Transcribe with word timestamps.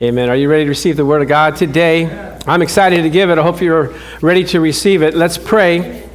Amen. 0.00 0.28
Are 0.28 0.36
you 0.36 0.48
ready 0.48 0.62
to 0.62 0.68
receive 0.68 0.96
the 0.96 1.04
Word 1.04 1.22
of 1.22 1.28
God 1.28 1.56
today? 1.56 2.06
I'm 2.46 2.62
excited 2.62 3.02
to 3.02 3.10
give 3.10 3.30
it. 3.30 3.38
I 3.38 3.42
hope 3.42 3.60
you're 3.60 3.92
ready 4.20 4.44
to 4.44 4.60
receive 4.60 5.02
it. 5.02 5.12
Let's 5.12 5.36
pray. 5.36 6.08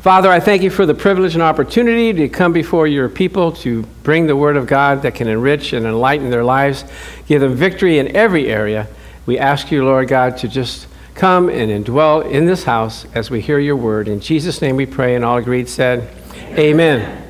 Father, 0.00 0.28
I 0.28 0.40
thank 0.40 0.60
you 0.60 0.68
for 0.68 0.84
the 0.84 0.92
privilege 0.92 1.32
and 1.32 1.42
opportunity 1.42 2.12
to 2.12 2.28
come 2.28 2.52
before 2.52 2.86
your 2.86 3.08
people 3.08 3.50
to 3.52 3.84
bring 4.02 4.26
the 4.26 4.36
Word 4.36 4.58
of 4.58 4.66
God 4.66 5.00
that 5.04 5.14
can 5.14 5.26
enrich 5.26 5.72
and 5.72 5.86
enlighten 5.86 6.28
their 6.28 6.44
lives, 6.44 6.84
give 7.26 7.40
them 7.40 7.54
victory 7.54 7.98
in 7.98 8.14
every 8.14 8.48
area. 8.50 8.86
We 9.24 9.38
ask 9.38 9.70
you, 9.70 9.86
Lord 9.86 10.08
God, 10.08 10.36
to 10.36 10.48
just 10.48 10.86
come 11.14 11.48
and 11.48 11.70
indwell 11.70 12.30
in 12.30 12.44
this 12.44 12.64
house 12.64 13.06
as 13.14 13.30
we 13.30 13.40
hear 13.40 13.58
your 13.58 13.76
Word. 13.76 14.06
In 14.06 14.20
Jesus' 14.20 14.60
name 14.60 14.76
we 14.76 14.84
pray, 14.84 15.14
and 15.14 15.24
all 15.24 15.38
agreed 15.38 15.70
said, 15.70 16.10
Amen. 16.34 16.58
Amen. 17.00 17.28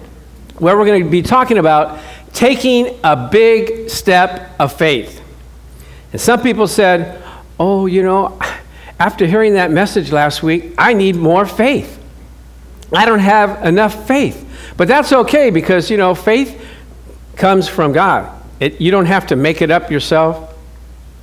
Where 0.59 0.77
we're 0.77 0.87
going 0.87 1.05
to 1.05 1.09
be 1.09 1.23
talking 1.23 1.59
about 1.59 2.01
taking 2.33 2.99
a 3.05 3.29
big 3.31 3.89
step 3.89 4.57
of 4.59 4.73
faith. 4.73 5.22
And 6.13 6.21
some 6.21 6.43
people 6.43 6.67
said, 6.67 7.23
Oh, 7.59 7.87
you 7.87 8.03
know, 8.03 8.39
after 8.99 9.27
hearing 9.27 9.55
that 9.55 9.71
message 9.71 10.13
last 10.13 10.43
week, 10.43 10.75
I 10.79 10.95
need 10.95 11.17
more 11.17 11.47
faith. 11.47 11.99
I 12.93 13.07
don't 13.07 13.21
have 13.21 13.65
enough 13.65 14.07
faith. 14.07 14.49
But 14.77 14.89
that's 14.89 15.13
okay 15.13 15.51
because, 15.51 15.91
you 15.91 15.97
know, 15.97 16.15
faith 16.15 16.65
comes 17.37 17.69
from 17.69 17.93
God. 17.93 18.31
It, 18.61 18.81
you 18.81 18.91
don't 18.91 19.07
have 19.07 19.27
to 19.29 19.37
make 19.37 19.63
it 19.63 19.71
up 19.71 19.91
yourself. 19.91 20.55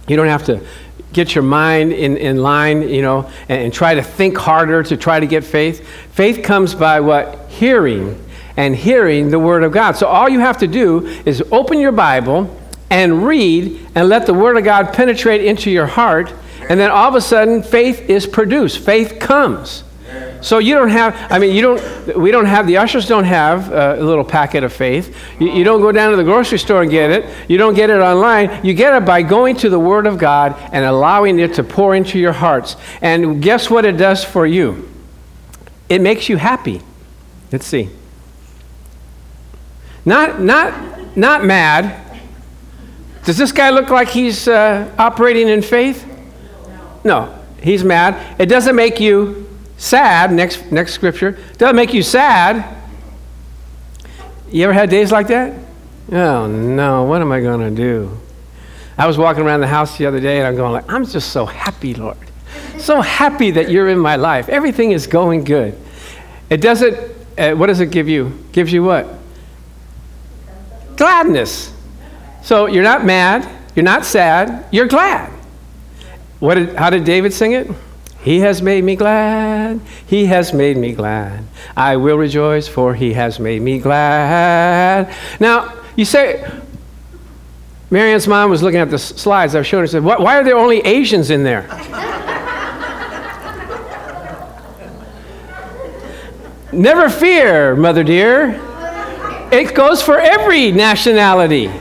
You 0.08 0.16
don't 0.16 0.28
have 0.28 0.46
to 0.46 0.66
get 1.14 1.36
your 1.36 1.44
mind 1.44 1.92
in, 1.94 2.18
in 2.18 2.38
line, 2.38 2.88
you 2.88 3.02
know, 3.02 3.30
and, 3.48 3.64
and 3.64 3.74
try 3.74 3.96
to 3.96 4.04
think 4.04 4.38
harder 4.38 4.84
to 4.84 4.98
try 4.98 5.20
to 5.20 5.28
get 5.28 5.44
faith. 5.44 5.88
Faith 6.12 6.44
comes 6.44 6.76
by 6.76 7.00
what? 7.00 7.50
Hearing, 7.50 8.24
and 8.58 8.76
hearing 8.76 9.30
the 9.30 9.40
Word 9.40 9.64
of 9.64 9.72
God. 9.72 9.96
So 9.96 10.08
all 10.08 10.30
you 10.30 10.40
have 10.40 10.58
to 10.60 10.68
do 10.68 11.08
is 11.26 11.42
open 11.52 11.80
your 11.80 11.92
Bible 11.92 12.56
and 12.90 13.26
read 13.26 13.88
and 13.96 14.10
let 14.10 14.26
the 14.26 14.34
Word 14.34 14.58
of 14.58 14.64
God 14.64 14.94
penetrate 14.94 15.44
into 15.44 15.70
your 15.70 15.86
heart, 15.86 16.34
and 16.70 16.80
then 16.80 16.92
all 16.92 17.08
of 17.08 17.16
a 17.16 17.22
sudden 17.22 17.64
faith 17.64 18.10
is 18.10 18.26
produced. 18.26 18.80
Faith 18.80 19.20
comes. 19.20 19.84
So 20.42 20.58
you 20.60 20.74
don't 20.74 20.90
have, 20.90 21.16
I 21.30 21.38
mean, 21.38 21.54
you 21.54 21.62
don't, 21.62 22.18
we 22.18 22.32
don't 22.32 22.46
have, 22.46 22.66
the 22.66 22.78
ushers 22.78 23.08
don't 23.08 23.26
have 23.26 23.72
uh, 23.72 23.98
a 24.00 24.04
little 24.04 24.24
packet 24.24 24.64
of 24.64 24.72
faith. 24.72 25.16
You, 25.38 25.52
you, 25.52 25.64
don't 25.64 25.82
go 25.82 25.92
down 25.92 26.12
to 26.12 26.18
the 26.18 26.24
grocery 26.24 26.58
store 26.58 26.82
and 26.82 26.90
get 26.90 27.12
it. 27.12 27.50
You 27.50 27.58
don't 27.58 27.74
get 27.74 27.90
it 27.90 28.00
online. 28.00 28.66
You 28.66 28.74
get 28.74 28.96
it 28.96 29.06
by 29.06 29.22
going 29.22 29.58
to 29.58 29.70
the 29.70 29.80
Word 29.80 30.08
of 30.08 30.18
God 30.18 30.56
and 30.72 30.86
allowing 30.86 31.40
it 31.40 31.56
to 31.56 31.64
pour 31.64 31.94
into 31.94 32.18
your 32.18 32.32
hearts. 32.32 32.78
And 33.02 33.42
guess 33.42 33.70
what 33.70 33.84
it 33.84 33.98
does 33.98 34.24
for 34.24 34.48
you? 34.48 34.90
It 35.90 36.00
makes 36.00 36.30
you 36.30 36.38
happy. 36.38 36.82
Let's 37.52 37.66
see. 37.66 37.90
Not, 40.06 40.40
not, 40.40 41.18
not 41.18 41.44
mad, 41.44 41.99
does 43.30 43.38
this 43.38 43.52
guy 43.52 43.70
look 43.70 43.92
like 43.92 44.08
he's 44.08 44.48
uh, 44.48 44.92
operating 44.98 45.50
in 45.50 45.62
faith? 45.62 46.04
No, 47.04 47.32
he's 47.62 47.84
mad. 47.84 48.42
It 48.42 48.48
doesn't 48.48 48.76
make 48.76 49.00
you 49.00 49.48
sad. 49.78 50.32
Next, 50.32 50.72
next 50.72 50.94
scripture. 50.94 51.38
Doesn't 51.60 51.76
make 51.76 51.94
you 51.94 52.02
sad. 52.02 52.76
You 54.50 54.64
ever 54.64 54.74
had 54.74 54.90
days 54.90 55.12
like 55.12 55.28
that? 55.28 55.54
Oh 56.12 56.48
no, 56.48 57.04
what 57.04 57.22
am 57.22 57.32
I 57.32 57.40
to 57.40 57.70
do? 57.70 58.18
I 58.98 59.06
was 59.06 59.16
walking 59.20 59.44
around 59.44 59.62
the 59.62 59.68
house 59.68 59.96
the 60.00 60.08
other 60.08 60.20
day 60.20 60.40
and 60.40 60.48
I'm 60.48 60.56
going 60.56 60.72
like, 60.72 60.92
I'm 60.92 61.06
just 61.06 61.30
so 61.30 61.46
happy, 61.46 61.94
Lord. 61.94 62.18
So 62.80 63.00
happy 63.00 63.52
that 63.52 63.70
you're 63.70 63.90
in 63.90 64.00
my 64.00 64.16
life. 64.16 64.50
Everything 64.50 64.92
is 64.92 65.06
going 65.06 65.44
good. 65.44 65.78
It 66.50 66.62
doesn't, 66.62 66.98
uh, 67.38 67.52
what 67.52 67.68
does 67.68 67.80
it 67.80 67.92
give 67.92 68.10
you? 68.10 68.44
Gives 68.54 68.74
you 68.74 68.82
what? 68.82 69.08
Gladness. 70.96 71.76
So 72.42 72.68
you're 72.68 72.84
not 72.84 73.06
mad, 73.06 73.48
you're 73.76 73.84
not 73.84 74.06
sad, 74.06 74.66
you're 74.72 74.88
glad. 74.88 75.32
What 76.40 76.56
did, 76.56 76.76
how 76.76 76.90
did 76.90 77.04
David 77.04 77.34
sing 77.34 77.52
it? 77.52 77.68
He 78.22 78.40
has 78.42 78.62
made 78.62 78.84
me 78.84 78.96
glad. 78.96 79.80
He 80.06 80.26
has 80.26 80.54
made 80.54 80.78
me 80.78 80.94
glad. 80.94 81.44
I 81.76 81.96
will 81.96 82.18
rejoice, 82.18 82.68
for 82.68 82.94
he 82.94 83.14
has 83.14 83.40
made 83.40 83.62
me 83.62 83.80
glad. 83.80 85.14
Now, 85.40 85.74
you 85.96 86.04
say, 86.06 86.46
Marianne's 87.90 88.28
mom 88.28 88.50
was 88.50 88.62
looking 88.62 88.80
at 88.80 88.92
the 88.92 89.00
slides 89.00 89.56
I 89.56 89.60
was 89.60 89.68
showing 89.68 89.84
her, 89.84 89.88
said, 89.88 90.04
Why 90.04 90.38
are 90.38 90.44
there 90.44 90.58
only 90.58 90.80
Asians 90.82 91.30
in 91.30 91.44
there? 91.44 91.62
Never 96.72 97.10
fear, 97.10 97.76
mother 97.76 98.04
dear. 98.04 98.62
It 99.52 99.74
goes 99.74 100.04
for 100.04 100.20
every 100.20 100.72
nationality. 100.72 101.72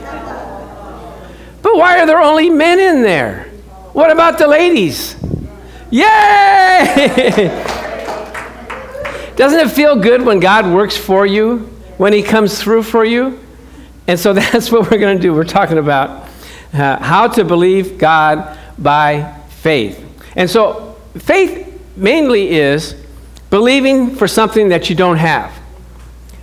But 1.61 1.75
why 1.75 1.99
are 1.99 2.05
there 2.05 2.21
only 2.21 2.49
men 2.49 2.79
in 2.79 3.01
there? 3.01 3.49
What 3.93 4.11
about 4.11 4.37
the 4.37 4.47
ladies? 4.47 5.15
Yay! 5.91 6.05
Doesn't 9.35 9.59
it 9.59 9.71
feel 9.71 9.95
good 9.95 10.21
when 10.21 10.39
God 10.39 10.73
works 10.73 10.97
for 10.97 11.25
you, 11.25 11.59
when 11.97 12.13
He 12.13 12.21
comes 12.21 12.61
through 12.61 12.83
for 12.83 13.03
you? 13.03 13.39
And 14.07 14.19
so 14.19 14.33
that's 14.33 14.71
what 14.71 14.89
we're 14.89 14.99
going 14.99 15.17
to 15.17 15.21
do. 15.21 15.33
We're 15.33 15.43
talking 15.43 15.77
about 15.77 16.27
uh, 16.73 17.01
how 17.01 17.27
to 17.27 17.43
believe 17.43 17.97
God 17.97 18.57
by 18.77 19.35
faith. 19.49 20.05
And 20.35 20.49
so 20.49 20.97
faith 21.17 21.81
mainly 21.95 22.49
is 22.49 22.95
believing 23.49 24.15
for 24.15 24.27
something 24.27 24.69
that 24.69 24.89
you 24.89 24.95
don't 24.95 25.17
have. 25.17 25.51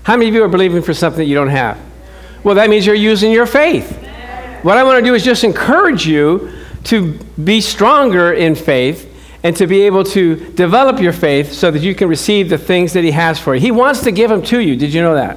How 0.02 0.16
many 0.16 0.28
of 0.28 0.34
you 0.34 0.44
are 0.44 0.48
believing 0.48 0.82
for 0.82 0.94
something 0.94 1.18
that 1.18 1.26
you 1.26 1.34
don't 1.34 1.48
have? 1.48 1.78
Well, 2.44 2.54
that 2.56 2.70
means 2.70 2.86
you're 2.86 2.94
using 2.94 3.32
your 3.32 3.46
faith. 3.46 4.05
What 4.66 4.78
I 4.78 4.82
want 4.82 4.98
to 4.98 5.04
do 5.08 5.14
is 5.14 5.22
just 5.22 5.44
encourage 5.44 6.08
you 6.08 6.50
to 6.86 7.12
be 7.44 7.60
stronger 7.60 8.32
in 8.32 8.56
faith 8.56 9.08
and 9.44 9.56
to 9.58 9.66
be 9.68 9.82
able 9.82 10.02
to 10.02 10.34
develop 10.54 11.00
your 11.00 11.12
faith 11.12 11.52
so 11.52 11.70
that 11.70 11.82
you 11.82 11.94
can 11.94 12.08
receive 12.08 12.48
the 12.48 12.58
things 12.58 12.92
that 12.94 13.04
He 13.04 13.12
has 13.12 13.38
for 13.38 13.54
you. 13.54 13.60
He 13.60 13.70
wants 13.70 14.02
to 14.02 14.10
give 14.10 14.28
them 14.28 14.42
to 14.42 14.58
you. 14.58 14.74
Did 14.74 14.92
you 14.92 15.02
know 15.02 15.14
that? 15.14 15.36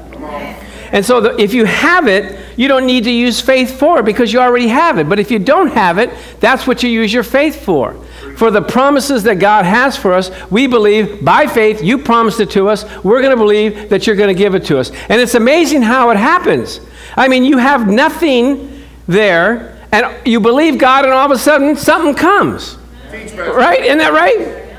And 0.92 1.06
so, 1.06 1.22
the, 1.22 1.40
if 1.40 1.54
you 1.54 1.66
have 1.66 2.08
it, 2.08 2.40
you 2.58 2.68
don't 2.68 2.88
need 2.88 3.04
to 3.04 3.12
use 3.12 3.40
faith 3.40 3.78
for 3.78 4.00
it 4.00 4.06
because 4.06 4.34
you 4.34 4.40
already 4.40 4.68
have 4.68 4.98
it. 4.98 5.08
But 5.08 5.20
if 5.20 5.30
you 5.30 5.38
don't 5.38 5.72
have 5.74 6.00
it, 6.00 6.10
that's 6.40 6.66
what 6.66 6.82
you 6.82 6.90
use 6.90 7.14
your 7.14 7.22
faith 7.22 7.64
for. 7.64 7.94
For 8.36 8.50
the 8.50 8.64
promises 8.64 9.22
that 9.26 9.36
God 9.36 9.64
has 9.64 9.96
for 9.96 10.12
us, 10.12 10.32
we 10.50 10.66
believe 10.66 11.24
by 11.24 11.46
faith, 11.46 11.84
you 11.84 12.00
promised 12.00 12.40
it 12.40 12.50
to 12.52 12.68
us. 12.68 12.84
We're 13.04 13.22
going 13.22 13.38
to 13.38 13.38
believe 13.38 13.90
that 13.90 14.08
you're 14.08 14.16
going 14.16 14.36
to 14.36 14.44
give 14.44 14.56
it 14.56 14.66
to 14.66 14.80
us. 14.80 14.90
And 14.90 15.22
it's 15.22 15.36
amazing 15.36 15.84
how 15.84 16.10
it 16.10 16.18
happens. 16.18 16.82
I 17.16 17.28
mean, 17.28 17.46
you 17.46 17.60
have 17.60 17.88
nothing 17.88 18.69
there, 19.10 19.76
and 19.92 20.06
you 20.26 20.40
believe 20.40 20.78
God, 20.78 21.04
and 21.04 21.14
all 21.14 21.26
of 21.26 21.32
a 21.32 21.38
sudden 21.38 21.76
something 21.76 22.16
comes. 22.16 22.78
Right? 23.12 23.84
Isn't 23.84 23.98
that 23.98 24.14
right? 24.14 24.70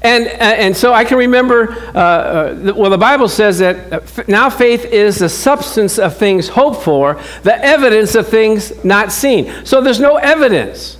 And, 0.00 0.28
uh, 0.28 0.30
and 0.30 0.76
so 0.76 0.92
I 0.92 1.04
can 1.04 1.18
remember, 1.18 1.72
uh, 1.72 1.98
uh, 1.98 2.72
well, 2.76 2.90
the 2.90 2.98
Bible 2.98 3.28
says 3.28 3.58
that 3.58 3.92
uh, 3.92 4.22
now 4.28 4.48
faith 4.48 4.84
is 4.84 5.18
the 5.18 5.28
substance 5.28 5.98
of 5.98 6.16
things 6.16 6.48
hoped 6.48 6.82
for, 6.82 7.20
the 7.42 7.58
evidence 7.64 8.14
of 8.14 8.28
things 8.28 8.84
not 8.84 9.10
seen. 9.10 9.52
So 9.64 9.80
there's 9.80 9.98
no 9.98 10.16
evidence. 10.16 10.97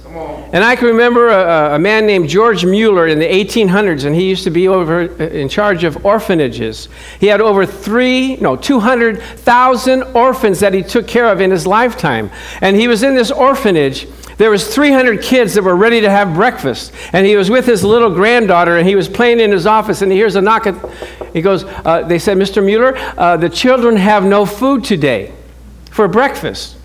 And 0.53 0.65
I 0.65 0.77
can 0.77 0.89
remember 0.89 1.29
a, 1.29 1.75
a, 1.75 1.79
man 1.79 2.07
named 2.07 2.29
George 2.29 2.65
Mueller 2.65 3.07
in 3.07 3.19
the 3.19 3.27
1800s, 3.27 4.07
and 4.07 4.15
he 4.15 4.27
used 4.27 4.45
to 4.45 4.51
be 4.51 4.67
over 4.67 5.03
uh, 5.03 5.25
in 5.27 5.49
charge 5.49 5.85
of 5.85 6.07
orphanages. 6.07 6.89
He 7.21 7.27
had 7.27 7.43
over 7.43 7.67
three, 7.67 8.37
no, 8.37 8.57
200,000 8.57 10.03
orphans 10.15 10.61
that 10.61 10.73
he 10.73 10.83
took 10.83 11.07
care 11.07 11.27
of 11.27 11.43
in 11.43 11.51
his 11.51 11.67
lifetime. 11.67 12.31
And 12.63 12.77
he 12.77 12.89
was 12.89 13.03
in 13.03 13.15
this 13.15 13.31
orphanage. 13.31 14.09
There 14.39 14.51
was 14.51 14.75
300 14.75 15.21
kids 15.21 15.53
that 15.55 15.63
were 15.63 15.77
ready 15.77 16.01
to 16.01 16.09
have 16.09 16.33
breakfast, 16.33 16.93
and 17.13 17.27
he 17.27 17.37
was 17.37 17.51
with 17.51 17.67
his 17.67 17.85
little 17.85 18.11
granddaughter, 18.11 18.79
and 18.79 18.89
he 18.89 18.95
was 18.95 19.09
playing 19.09 19.41
in 19.41 19.51
his 19.51 19.67
office, 19.67 20.01
and 20.01 20.11
he 20.11 20.17
hears 20.17 20.37
a 20.37 20.41
knock. 20.41 20.67
At, 20.67 20.77
he 21.35 21.43
goes, 21.43 21.65
uh, 21.65 22.05
"They 22.07 22.19
said, 22.19 22.39
Mr. 22.39 22.65
Mueller, 22.65 22.97
uh, 23.19 23.37
the 23.37 23.51
children 23.51 23.97
have 23.97 24.25
no 24.25 24.47
food 24.47 24.85
today 24.85 25.33
for 25.91 26.09
breakfast." 26.09 26.78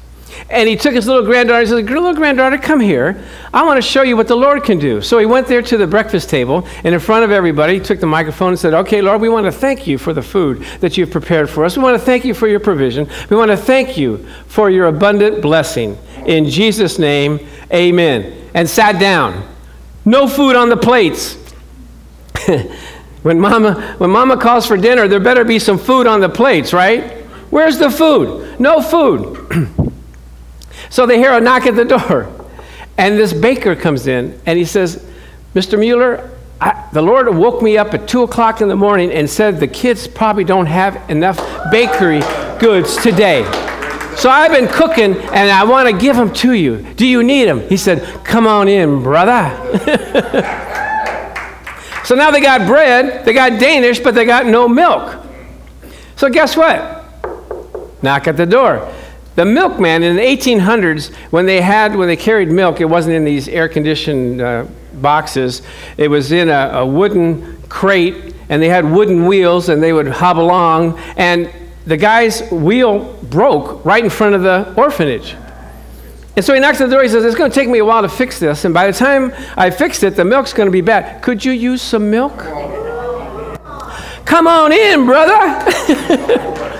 And 0.49 0.67
he 0.67 0.75
took 0.75 0.93
his 0.93 1.07
little 1.07 1.25
granddaughter 1.25 1.59
and 1.59 1.69
said, 1.69 1.89
Little 1.89 2.13
granddaughter, 2.13 2.57
come 2.57 2.79
here. 2.79 3.23
I 3.53 3.63
want 3.63 3.77
to 3.77 3.81
show 3.81 4.01
you 4.01 4.17
what 4.17 4.27
the 4.27 4.35
Lord 4.35 4.63
can 4.63 4.79
do. 4.79 5.01
So 5.01 5.17
he 5.19 5.25
went 5.25 5.47
there 5.47 5.61
to 5.61 5.77
the 5.77 5.87
breakfast 5.87 6.29
table, 6.29 6.67
and 6.83 6.93
in 6.93 6.99
front 6.99 7.23
of 7.23 7.31
everybody, 7.31 7.75
he 7.75 7.79
took 7.79 7.99
the 7.99 8.07
microphone 8.07 8.49
and 8.49 8.59
said, 8.59 8.73
Okay, 8.73 9.01
Lord, 9.01 9.21
we 9.21 9.29
want 9.29 9.45
to 9.45 9.51
thank 9.51 9.87
you 9.87 9.97
for 9.97 10.13
the 10.13 10.21
food 10.21 10.61
that 10.79 10.97
you've 10.97 11.11
prepared 11.11 11.49
for 11.49 11.65
us. 11.65 11.77
We 11.77 11.83
want 11.83 11.99
to 11.99 12.05
thank 12.05 12.25
you 12.25 12.33
for 12.33 12.47
your 12.47 12.59
provision. 12.59 13.09
We 13.29 13.37
want 13.37 13.51
to 13.51 13.57
thank 13.57 13.97
you 13.97 14.25
for 14.47 14.69
your 14.69 14.87
abundant 14.87 15.41
blessing. 15.41 15.97
In 16.25 16.49
Jesus' 16.49 16.99
name, 16.99 17.39
amen. 17.71 18.49
And 18.53 18.69
sat 18.69 18.99
down. 18.99 19.47
No 20.05 20.27
food 20.27 20.55
on 20.55 20.69
the 20.69 20.77
plates. 20.77 21.35
when, 23.23 23.39
mama, 23.39 23.95
when 23.97 24.09
mama 24.09 24.37
calls 24.37 24.65
for 24.65 24.77
dinner, 24.77 25.07
there 25.07 25.19
better 25.19 25.43
be 25.43 25.59
some 25.59 25.77
food 25.77 26.07
on 26.07 26.19
the 26.19 26.29
plates, 26.29 26.73
right? 26.73 27.23
Where's 27.49 27.77
the 27.77 27.89
food? 27.89 28.59
No 28.59 28.81
food. 28.81 29.69
So 30.93 31.07
they 31.07 31.17
hear 31.17 31.31
a 31.31 31.41
knock 31.41 31.65
at 31.65 31.75
the 31.75 31.85
door. 31.85 32.31
And 32.99 33.17
this 33.17 33.33
baker 33.33 33.75
comes 33.75 34.05
in 34.05 34.39
and 34.45 34.59
he 34.59 34.63
says, 34.63 35.03
Mr. 35.55 35.79
Mueller, 35.79 36.29
I, 36.61 36.87
the 36.93 37.01
Lord 37.01 37.35
woke 37.35 37.63
me 37.63 37.79
up 37.79 37.95
at 37.95 38.07
2 38.07 38.21
o'clock 38.21 38.61
in 38.61 38.67
the 38.67 38.75
morning 38.75 39.09
and 39.11 39.27
said 39.27 39.59
the 39.59 39.67
kids 39.67 40.07
probably 40.07 40.43
don't 40.43 40.67
have 40.67 41.09
enough 41.09 41.39
bakery 41.71 42.19
goods 42.59 42.95
today. 42.97 43.41
So 44.17 44.29
I've 44.29 44.51
been 44.51 44.67
cooking 44.67 45.15
and 45.15 45.49
I 45.49 45.63
want 45.63 45.89
to 45.89 45.97
give 45.97 46.15
them 46.15 46.31
to 46.31 46.53
you. 46.53 46.83
Do 46.93 47.07
you 47.07 47.23
need 47.23 47.45
them? 47.45 47.61
He 47.61 47.75
said, 47.75 48.23
Come 48.23 48.45
on 48.45 48.67
in, 48.67 49.01
brother. 49.01 49.49
so 52.05 52.13
now 52.13 52.29
they 52.29 52.39
got 52.39 52.67
bread, 52.67 53.25
they 53.25 53.33
got 53.33 53.59
Danish, 53.59 53.97
but 53.97 54.13
they 54.13 54.25
got 54.25 54.45
no 54.45 54.67
milk. 54.69 55.25
So 56.17 56.29
guess 56.29 56.55
what? 56.55 57.03
Knock 58.03 58.27
at 58.27 58.37
the 58.37 58.45
door. 58.45 58.93
The 59.35 59.45
milkman 59.45 60.03
in 60.03 60.15
the 60.15 60.21
1800s, 60.21 61.13
when 61.31 61.45
they 61.45 61.59
had, 61.59 61.95
when 61.95 62.07
they 62.07 62.15
carried 62.15 62.49
milk, 62.49 62.81
it 62.81 62.85
wasn't 62.85 63.15
in 63.15 63.25
these 63.25 63.47
air-conditioned 63.47 64.41
uh, 64.41 64.65
boxes. 64.93 65.63
It 65.97 66.07
was 66.07 66.31
in 66.31 66.49
a, 66.49 66.69
a 66.73 66.85
wooden 66.85 67.61
crate, 67.63 68.35
and 68.49 68.61
they 68.61 68.69
had 68.69 68.85
wooden 68.85 69.25
wheels, 69.25 69.69
and 69.69 69.81
they 69.81 69.91
would 69.91 70.07
hobble 70.07 70.43
along. 70.43 70.99
And 71.17 71.51
the 71.85 71.97
guy's 71.97 72.49
wheel 72.51 73.13
broke 73.23 73.83
right 73.83 74.03
in 74.03 74.09
front 74.09 74.35
of 74.35 74.43
the 74.43 74.73
orphanage. 74.77 75.35
And 76.35 76.43
so 76.43 76.53
he 76.53 76.59
knocks 76.59 76.81
on 76.81 76.89
the 76.89 76.95
door. 76.95 77.03
He 77.03 77.09
says, 77.09 77.25
It's 77.25 77.35
going 77.35 77.51
to 77.51 77.55
take 77.55 77.69
me 77.69 77.79
a 77.79 77.85
while 77.85 78.01
to 78.01 78.09
fix 78.09 78.39
this. 78.39 78.65
And 78.65 78.73
by 78.73 78.87
the 78.89 78.97
time 78.97 79.33
I 79.55 79.69
fix 79.69 80.01
it, 80.03 80.15
the 80.15 80.25
milk's 80.25 80.53
going 80.53 80.67
to 80.67 80.71
be 80.71 80.81
bad. 80.81 81.21
Could 81.21 81.43
you 81.43 81.51
use 81.51 81.81
some 81.81 82.09
milk? 82.09 82.37
Come 84.25 84.47
on 84.47 84.71
in, 84.71 85.05
brother. 85.05 86.73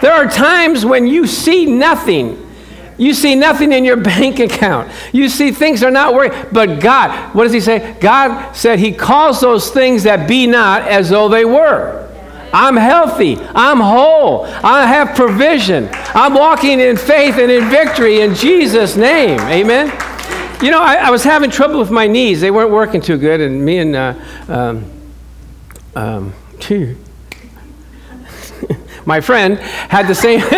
There 0.00 0.12
are 0.12 0.26
times 0.26 0.84
when 0.84 1.06
you 1.06 1.26
see 1.26 1.66
nothing. 1.66 2.46
You 2.96 3.14
see 3.14 3.34
nothing 3.34 3.72
in 3.72 3.84
your 3.84 3.96
bank 4.02 4.38
account. 4.38 4.90
You 5.12 5.28
see 5.28 5.50
things 5.50 5.82
are 5.82 5.90
not 5.90 6.14
working. 6.14 6.38
But 6.52 6.80
God, 6.80 7.34
what 7.34 7.44
does 7.44 7.52
He 7.52 7.60
say? 7.60 7.96
God 8.00 8.52
said 8.52 8.78
He 8.78 8.92
calls 8.92 9.40
those 9.40 9.70
things 9.70 10.02
that 10.04 10.28
be 10.28 10.46
not 10.46 10.82
as 10.82 11.08
though 11.10 11.28
they 11.28 11.44
were. 11.44 12.06
I'm 12.52 12.76
healthy. 12.76 13.36
I'm 13.54 13.78
whole. 13.78 14.44
I 14.44 14.84
have 14.84 15.16
provision. 15.16 15.88
I'm 15.92 16.34
walking 16.34 16.80
in 16.80 16.96
faith 16.96 17.38
and 17.38 17.50
in 17.50 17.68
victory 17.70 18.20
in 18.20 18.34
Jesus' 18.34 18.96
name. 18.96 19.38
Amen. 19.40 19.86
You 20.62 20.70
know, 20.70 20.80
I, 20.80 20.96
I 20.96 21.10
was 21.10 21.24
having 21.24 21.50
trouble 21.50 21.78
with 21.78 21.90
my 21.90 22.06
knees. 22.06 22.40
They 22.40 22.50
weren't 22.50 22.70
working 22.70 23.00
too 23.00 23.16
good, 23.16 23.40
and 23.40 23.64
me 23.64 23.78
and 23.78 23.96
uh, 23.96 24.14
um, 24.48 24.84
um, 25.94 26.34
my 29.06 29.20
friend 29.20 29.58
had 29.58 30.06
the 30.06 30.14
same 30.14 30.40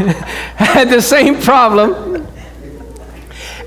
had 0.00 0.90
the 0.90 1.00
same 1.00 1.40
problem. 1.40 2.26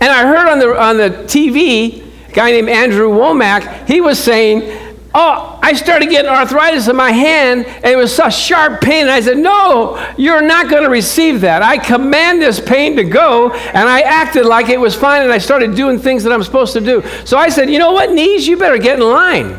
And 0.02 0.12
I 0.12 0.26
heard 0.28 0.50
on 0.50 0.60
the 0.60 0.80
on 0.80 0.98
the 0.98 1.10
TV, 1.26 2.04
a 2.28 2.32
guy 2.32 2.52
named 2.52 2.70
Andrew 2.70 3.10
Wommack, 3.10 3.88
he 3.88 4.02
was 4.02 4.22
saying, 4.22 4.80
Oh, 5.16 5.60
I 5.62 5.74
started 5.74 6.10
getting 6.10 6.30
arthritis 6.30 6.88
in 6.88 6.96
my 6.96 7.12
hand, 7.12 7.68
and 7.68 7.86
it 7.86 7.96
was 7.96 8.14
such 8.14 8.36
sharp 8.36 8.82
pain. 8.82 9.02
And 9.02 9.12
I 9.12 9.22
said, 9.22 9.38
No, 9.38 10.14
you're 10.18 10.42
not 10.42 10.70
going 10.72 10.84
to 10.84 10.90
receive 10.90 11.42
that. 11.42 11.62
I 11.62 11.78
command 11.78 12.42
this 12.42 12.60
pain 12.60 12.96
to 12.96 13.04
go, 13.04 13.52
and 13.52 13.88
I 13.88 14.02
acted 14.02 14.48
like 14.48 14.70
it 14.70 14.80
was 14.80 14.96
fine, 14.96 15.22
and 15.22 15.32
I 15.32 15.38
started 15.38 15.76
doing 15.76 16.00
things 16.00 16.24
that 16.24 16.34
I'm 16.34 16.42
supposed 16.42 16.74
to 16.74 16.82
do. 16.82 17.04
So 17.26 17.38
I 17.38 17.50
said, 17.50 17.70
You 17.70 17.78
know 17.78 17.92
what, 17.92 18.12
knees, 18.12 18.48
you 18.48 18.58
better 18.58 18.80
get 18.80 18.98
in 18.98 19.06
line. 19.06 19.54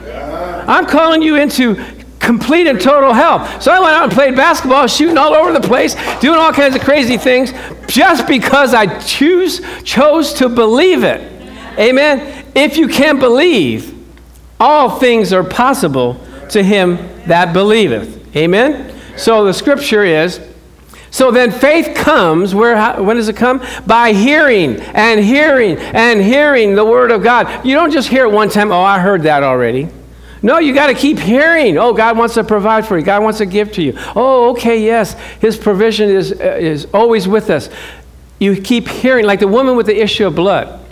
I'm 0.66 0.86
calling 0.86 1.22
you 1.22 1.36
into 1.36 1.76
complete 2.24 2.66
and 2.66 2.80
total 2.80 3.12
health. 3.12 3.62
So 3.62 3.70
I 3.70 3.78
went 3.80 3.92
out 3.92 4.04
and 4.04 4.12
played 4.12 4.34
basketball, 4.34 4.86
shooting 4.86 5.18
all 5.18 5.34
over 5.34 5.52
the 5.52 5.66
place, 5.66 5.94
doing 6.20 6.38
all 6.38 6.52
kinds 6.52 6.74
of 6.74 6.82
crazy 6.82 7.16
things, 7.16 7.52
just 7.86 8.26
because 8.26 8.74
I 8.74 8.98
choose 9.00 9.60
chose 9.82 10.32
to 10.34 10.48
believe 10.48 11.04
it. 11.04 11.30
Amen. 11.78 12.44
If 12.54 12.76
you 12.76 12.88
can't 12.88 13.20
believe, 13.20 13.92
all 14.58 14.98
things 14.98 15.32
are 15.32 15.44
possible 15.44 16.20
to 16.50 16.62
him 16.62 16.96
that 17.26 17.52
believeth. 17.52 18.36
Amen. 18.36 18.98
So 19.16 19.44
the 19.44 19.52
scripture 19.52 20.04
is. 20.04 20.40
So 21.10 21.30
then 21.30 21.52
faith 21.52 21.96
comes, 21.96 22.56
where, 22.56 23.00
when 23.00 23.16
does 23.16 23.28
it 23.28 23.36
come? 23.36 23.64
By 23.86 24.12
hearing 24.12 24.80
and 24.80 25.20
hearing 25.20 25.76
and 25.78 26.20
hearing 26.20 26.74
the 26.74 26.84
word 26.84 27.12
of 27.12 27.22
God. 27.22 27.64
You 27.64 27.76
don't 27.76 27.92
just 27.92 28.08
hear 28.08 28.24
it 28.24 28.32
one 28.32 28.48
time, 28.48 28.72
oh, 28.72 28.80
I 28.80 28.98
heard 28.98 29.22
that 29.22 29.44
already. 29.44 29.88
No, 30.44 30.58
you 30.58 30.74
got 30.74 30.88
to 30.88 30.94
keep 30.94 31.18
hearing. 31.18 31.78
Oh, 31.78 31.94
God 31.94 32.18
wants 32.18 32.34
to 32.34 32.44
provide 32.44 32.86
for 32.86 32.98
you. 32.98 33.02
God 33.02 33.22
wants 33.22 33.38
to 33.38 33.46
give 33.46 33.72
to 33.72 33.82
you. 33.82 33.94
Oh, 34.14 34.50
okay, 34.50 34.84
yes. 34.84 35.14
His 35.40 35.56
provision 35.56 36.10
is, 36.10 36.32
uh, 36.32 36.58
is 36.60 36.86
always 36.92 37.26
with 37.26 37.48
us. 37.48 37.70
You 38.38 38.60
keep 38.60 38.86
hearing, 38.86 39.24
like 39.24 39.40
the 39.40 39.48
woman 39.48 39.74
with 39.74 39.86
the 39.86 39.98
issue 39.98 40.26
of 40.26 40.34
blood. 40.34 40.84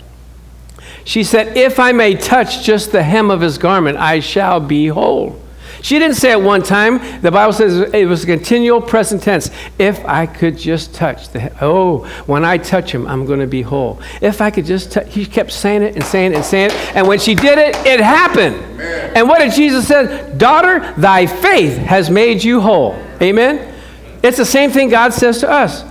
She 1.03 1.23
said, 1.23 1.55
If 1.55 1.79
I 1.79 1.91
may 1.91 2.15
touch 2.15 2.63
just 2.63 2.91
the 2.91 3.03
hem 3.03 3.29
of 3.29 3.41
his 3.41 3.59
garment, 3.59 3.99
I 3.99 4.21
shall 4.21 4.59
be 4.59 4.87
whole. 4.87 5.39
She 5.83 5.99
didn't 5.99 6.15
say 6.15 6.31
it 6.31 6.41
one 6.41 6.63
time. 6.63 7.21
The 7.21 7.29
Bible 7.29 7.51
says 7.51 7.93
it 7.93 8.05
was 8.05 8.23
a 8.23 8.25
continual 8.25 8.79
present 8.79 9.21
tense. 9.21 9.51
If 9.77 10.03
I 10.05 10.25
could 10.25 10.57
just 10.57 10.93
touch 10.95 11.27
the, 11.27 11.53
oh, 11.61 12.05
when 12.25 12.45
I 12.45 12.57
touch 12.57 12.93
him, 12.93 13.05
I'm 13.05 13.25
going 13.25 13.41
to 13.41 13.47
be 13.47 13.61
whole. 13.61 14.01
If 14.21 14.39
I 14.39 14.49
could 14.49 14.65
just 14.65 14.93
touch, 14.93 15.13
he 15.13 15.25
kept 15.25 15.51
saying 15.51 15.83
it 15.83 15.95
and 15.95 16.03
saying 16.05 16.31
it 16.31 16.35
and 16.35 16.45
saying 16.45 16.71
it. 16.71 16.95
And 16.95 17.05
when 17.05 17.19
she 17.19 17.35
did 17.35 17.57
it, 17.57 17.75
it 17.85 17.99
happened. 17.99 18.55
Amen. 18.55 19.11
And 19.17 19.27
what 19.27 19.39
did 19.39 19.51
Jesus 19.51 19.85
say? 19.85 20.33
Daughter, 20.37 20.93
thy 20.97 21.27
faith 21.27 21.75
has 21.75 22.09
made 22.09 22.41
you 22.41 22.61
whole. 22.61 22.95
Amen? 23.21 23.75
It's 24.23 24.37
the 24.37 24.45
same 24.45 24.71
thing 24.71 24.87
God 24.87 25.11
says 25.11 25.39
to 25.39 25.51
us. 25.51 25.83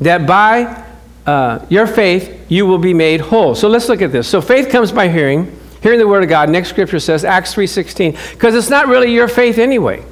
That 0.00 0.26
by 0.26 0.84
uh, 1.24 1.64
your 1.70 1.86
faith, 1.86 2.44
you 2.50 2.66
will 2.66 2.76
be 2.76 2.92
made 2.92 3.22
whole. 3.22 3.54
So 3.54 3.68
let's 3.68 3.88
look 3.88 4.02
at 4.02 4.12
this. 4.12 4.28
So 4.28 4.42
faith 4.42 4.68
comes 4.68 4.92
by 4.92 5.08
hearing 5.08 5.58
hearing 5.82 5.98
the 5.98 6.08
word 6.08 6.22
of 6.22 6.28
God. 6.28 6.48
Next 6.48 6.68
scripture 6.68 7.00
says, 7.00 7.24
Acts 7.24 7.54
3.16, 7.54 8.32
because 8.32 8.54
it's 8.54 8.70
not 8.70 8.88
really 8.88 9.12
your 9.12 9.28
faith 9.28 9.58
anyway. 9.58 10.04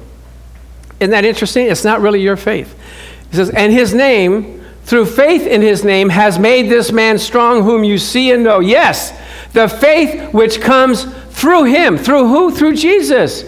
Isn't 0.99 1.11
that 1.11 1.25
interesting? 1.25 1.67
It's 1.67 1.83
not 1.83 2.01
really 2.01 2.21
your 2.21 2.37
faith. 2.37 2.77
It 3.31 3.35
says, 3.35 3.49
and 3.49 3.71
his 3.71 3.93
name, 3.93 4.63
through 4.83 5.05
faith 5.05 5.47
in 5.47 5.61
his 5.61 5.83
name, 5.83 6.09
has 6.09 6.37
made 6.37 6.69
this 6.69 6.91
man 6.91 7.17
strong 7.17 7.63
whom 7.63 7.83
you 7.83 7.97
see 7.97 8.31
and 8.31 8.43
know. 8.43 8.59
Yes, 8.59 9.17
the 9.53 9.67
faith 9.67 10.33
which 10.33 10.61
comes 10.61 11.05
through 11.29 11.65
him. 11.65 11.97
Through 11.97 12.27
who? 12.27 12.51
Through 12.51 12.75
Jesus. 12.75 13.43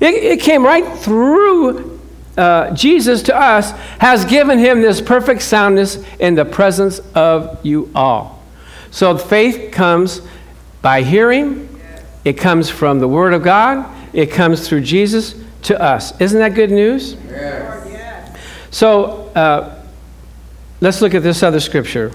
It, 0.00 0.14
it 0.14 0.40
came 0.40 0.64
right 0.64 0.98
through 0.98 2.00
uh, 2.36 2.70
Jesus 2.72 3.22
to 3.24 3.36
us, 3.36 3.72
has 3.98 4.24
given 4.24 4.58
him 4.58 4.80
this 4.80 5.00
perfect 5.00 5.42
soundness 5.42 6.02
in 6.18 6.34
the 6.34 6.44
presence 6.44 7.00
of 7.14 7.64
you 7.64 7.90
all. 7.94 8.42
So 8.90 9.18
faith 9.18 9.72
comes 9.72 10.22
by 10.82 11.02
hearing, 11.02 11.68
it 12.24 12.34
comes 12.34 12.68
from 12.68 12.98
the 13.00 13.08
Word 13.08 13.32
of 13.32 13.42
God, 13.42 13.94
it 14.12 14.30
comes 14.30 14.68
through 14.68 14.82
Jesus 14.82 15.34
to 15.62 15.80
us. 15.80 16.18
Isn't 16.20 16.38
that 16.38 16.54
good 16.54 16.70
news? 16.70 17.16
Yes. 17.26 18.38
So 18.70 19.30
uh, 19.34 19.82
let's 20.80 21.00
look 21.00 21.14
at 21.14 21.22
this 21.22 21.42
other 21.42 21.60
scripture. 21.60 22.12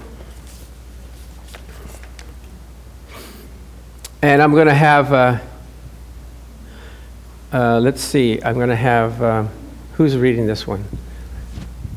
And 4.22 4.40
I'm 4.40 4.52
going 4.52 4.68
to 4.68 4.74
have, 4.74 5.12
uh, 5.12 5.38
uh, 7.52 7.80
let's 7.80 8.00
see, 8.00 8.40
I'm 8.42 8.54
going 8.54 8.70
to 8.70 8.76
have, 8.76 9.20
uh, 9.20 9.44
who's 9.94 10.16
reading 10.16 10.46
this 10.46 10.66
one? 10.66 10.84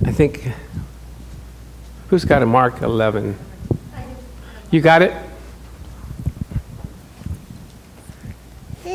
I 0.06 0.12
think, 0.12 0.52
who's 2.10 2.26
got 2.26 2.42
a 2.42 2.46
Mark 2.46 2.82
11? 2.82 3.38
You 4.72 4.82
got 4.82 5.02
it? 5.02 5.14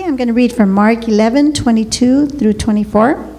I'm 0.05 0.17
going 0.17 0.29
to 0.29 0.35
read 0.35 0.53
from 0.53 0.73
Mark 0.73 1.07
11, 1.07 1.53
22 1.53 2.27
through 2.27 2.55
24. 2.55 3.37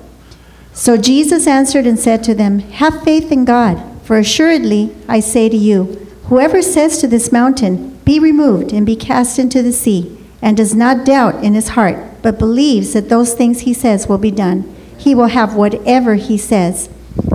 So 0.72 0.96
Jesus 0.96 1.46
answered 1.46 1.86
and 1.86 2.00
said 2.00 2.24
to 2.24 2.34
them, 2.34 2.60
Have 2.60 3.04
faith 3.04 3.34
in 3.34 3.44
God, 3.44 3.84
for 4.04 4.18
assuredly 4.18 4.96
I 5.08 5.20
say 5.20 5.50
to 5.50 5.58
you, 5.58 5.84
whoever 6.30 6.62
says 6.62 7.00
to 7.00 7.08
this 7.08 7.34
mountain, 7.34 7.98
Be 8.06 8.18
removed 8.18 8.72
and 8.72 8.86
be 8.86 8.96
cast 8.96 9.38
into 9.38 9.62
the 9.62 9.74
sea, 9.74 10.18
and 10.42 10.56
does 10.56 10.74
not 10.74 11.06
doubt 11.06 11.44
in 11.44 11.54
his 11.54 11.70
heart, 11.70 11.98
but 12.22 12.40
believes 12.40 12.94
that 12.94 13.10
those 13.10 13.34
things 13.34 13.62
he 13.62 13.74
says 13.74 14.08
will 14.08 14.18
be 14.18 14.32
done, 14.32 14.74
he 14.98 15.14
will 15.14 15.28
have 15.28 15.56
whatever 15.56 16.16
he 16.16 16.38
says. 16.38 16.88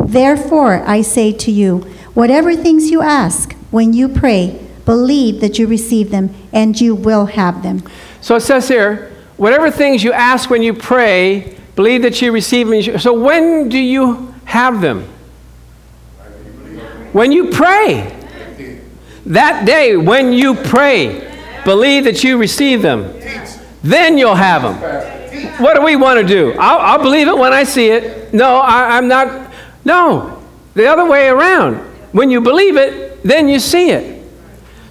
Therefore, 0.06 0.82
I 0.86 1.02
say 1.02 1.32
to 1.32 1.50
you, 1.50 1.80
whatever 2.14 2.56
things 2.56 2.90
you 2.90 3.02
ask 3.02 3.52
when 3.70 3.92
you 3.92 4.08
pray, 4.08 4.66
believe 4.86 5.42
that 5.42 5.58
you 5.58 5.66
receive 5.66 6.10
them, 6.10 6.34
and 6.50 6.80
you 6.80 6.94
will 6.94 7.26
have 7.26 7.62
them. 7.62 7.82
So 8.22 8.36
it 8.36 8.40
says 8.40 8.68
here, 8.68 9.07
whatever 9.38 9.70
things 9.70 10.04
you 10.04 10.12
ask 10.12 10.50
when 10.50 10.62
you 10.62 10.74
pray, 10.74 11.56
believe 11.74 12.02
that 12.02 12.20
you 12.20 12.30
receive 12.30 12.68
them. 12.68 12.98
So 12.98 13.14
when 13.14 13.70
do 13.70 13.78
you 13.78 14.34
have 14.44 14.82
them? 14.82 15.04
When 17.12 17.32
you 17.32 17.50
pray. 17.50 18.14
That 19.26 19.66
day, 19.66 19.96
when 19.96 20.32
you 20.32 20.54
pray, 20.54 21.60
believe 21.64 22.04
that 22.04 22.22
you 22.24 22.38
receive 22.38 22.82
them. 22.82 23.14
Then 23.82 24.18
you'll 24.18 24.34
have 24.34 24.62
them. 24.62 24.76
What 25.58 25.74
do 25.74 25.82
we 25.82 25.96
want 25.96 26.20
to 26.20 26.26
do? 26.26 26.52
I'll, 26.58 26.78
I'll 26.78 27.02
believe 27.02 27.28
it 27.28 27.36
when 27.36 27.52
I 27.52 27.64
see 27.64 27.88
it. 27.88 28.32
No, 28.32 28.56
I, 28.58 28.96
I'm 28.96 29.08
not. 29.08 29.52
No, 29.84 30.42
the 30.74 30.86
other 30.86 31.08
way 31.08 31.28
around. 31.28 31.76
When 32.12 32.30
you 32.30 32.40
believe 32.40 32.76
it, 32.76 33.22
then 33.22 33.48
you 33.48 33.58
see 33.58 33.90
it. 33.90 34.17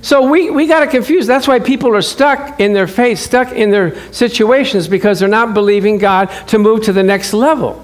So 0.02 0.30
we, 0.30 0.50
we 0.50 0.68
got 0.68 0.82
to 0.82 0.88
confuse. 0.88 1.28
That's 1.28 1.48
why 1.48 1.60
people 1.60 1.96
are 1.96 2.02
stuck 2.02 2.60
in 2.60 2.74
their 2.74 2.88
faith, 2.88 3.20
stuck 3.20 3.52
in 3.52 3.72
their 3.72 3.96
situations 4.14 4.88
because 4.88 5.20
they're 5.20 5.28
not 5.28 5.54
believing 5.54 5.98
God 5.98 6.28
to 6.48 6.60
move 6.60 6.84
to 6.84 6.94
the 6.94 7.04
next 7.04 7.34
level. 7.34 7.84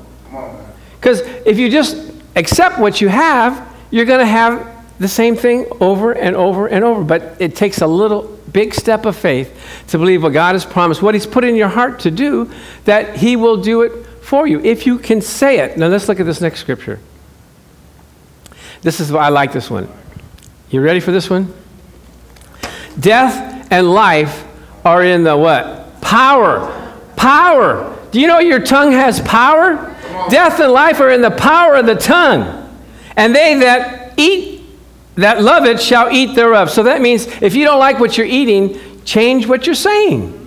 Because 0.99 1.21
if 1.45 1.57
you 1.57 1.69
just 1.69 2.11
accept 2.35 2.79
what 2.79 3.01
you 3.01 3.09
have, 3.09 3.75
you're 3.91 4.05
going 4.05 4.19
to 4.19 4.25
have 4.25 4.71
the 4.99 5.07
same 5.07 5.35
thing 5.35 5.65
over 5.81 6.13
and 6.13 6.35
over 6.35 6.67
and 6.67 6.83
over. 6.83 7.03
But 7.03 7.37
it 7.39 7.55
takes 7.55 7.81
a 7.81 7.87
little 7.87 8.39
big 8.51 8.73
step 8.73 9.05
of 9.05 9.15
faith 9.15 9.83
to 9.87 9.97
believe 9.97 10.23
what 10.23 10.33
God 10.33 10.53
has 10.53 10.65
promised, 10.65 11.01
what 11.01 11.15
He's 11.15 11.27
put 11.27 11.43
in 11.43 11.55
your 11.55 11.67
heart 11.67 11.99
to 12.01 12.11
do, 12.11 12.51
that 12.85 13.17
He 13.17 13.35
will 13.35 13.57
do 13.57 13.81
it 13.81 14.05
for 14.23 14.47
you 14.47 14.59
if 14.61 14.85
you 14.85 14.97
can 14.99 15.19
say 15.19 15.59
it. 15.59 15.77
Now 15.77 15.87
let's 15.87 16.07
look 16.07 16.19
at 16.19 16.25
this 16.25 16.39
next 16.39 16.59
scripture. 16.59 16.99
This 18.81 18.99
is 18.99 19.11
why 19.11 19.25
I 19.25 19.29
like 19.29 19.51
this 19.51 19.69
one. 19.69 19.89
You 20.69 20.81
ready 20.81 20.99
for 20.99 21.11
this 21.11 21.29
one? 21.29 21.53
Death 22.99 23.67
and 23.71 23.91
life 23.91 24.45
are 24.85 25.03
in 25.03 25.23
the 25.23 25.35
what? 25.35 26.01
Power. 26.01 26.91
Power. 27.15 27.97
Do 28.11 28.19
you 28.19 28.27
know 28.27 28.39
your 28.39 28.59
tongue 28.59 28.91
has 28.91 29.19
power? 29.21 29.95
Death 30.29 30.59
and 30.59 30.71
life 30.71 30.99
are 30.99 31.09
in 31.09 31.21
the 31.21 31.31
power 31.31 31.75
of 31.75 31.85
the 31.85 31.95
tongue. 31.95 32.59
And 33.15 33.35
they 33.35 33.55
that 33.59 34.13
eat, 34.17 34.61
that 35.15 35.41
love 35.41 35.65
it, 35.65 35.81
shall 35.81 36.11
eat 36.11 36.35
thereof. 36.35 36.69
So 36.69 36.83
that 36.83 37.01
means 37.01 37.27
if 37.41 37.55
you 37.55 37.65
don't 37.65 37.79
like 37.79 37.99
what 37.99 38.17
you're 38.17 38.27
eating, 38.27 38.79
change 39.03 39.47
what 39.47 39.65
you're 39.65 39.75
saying. 39.75 40.39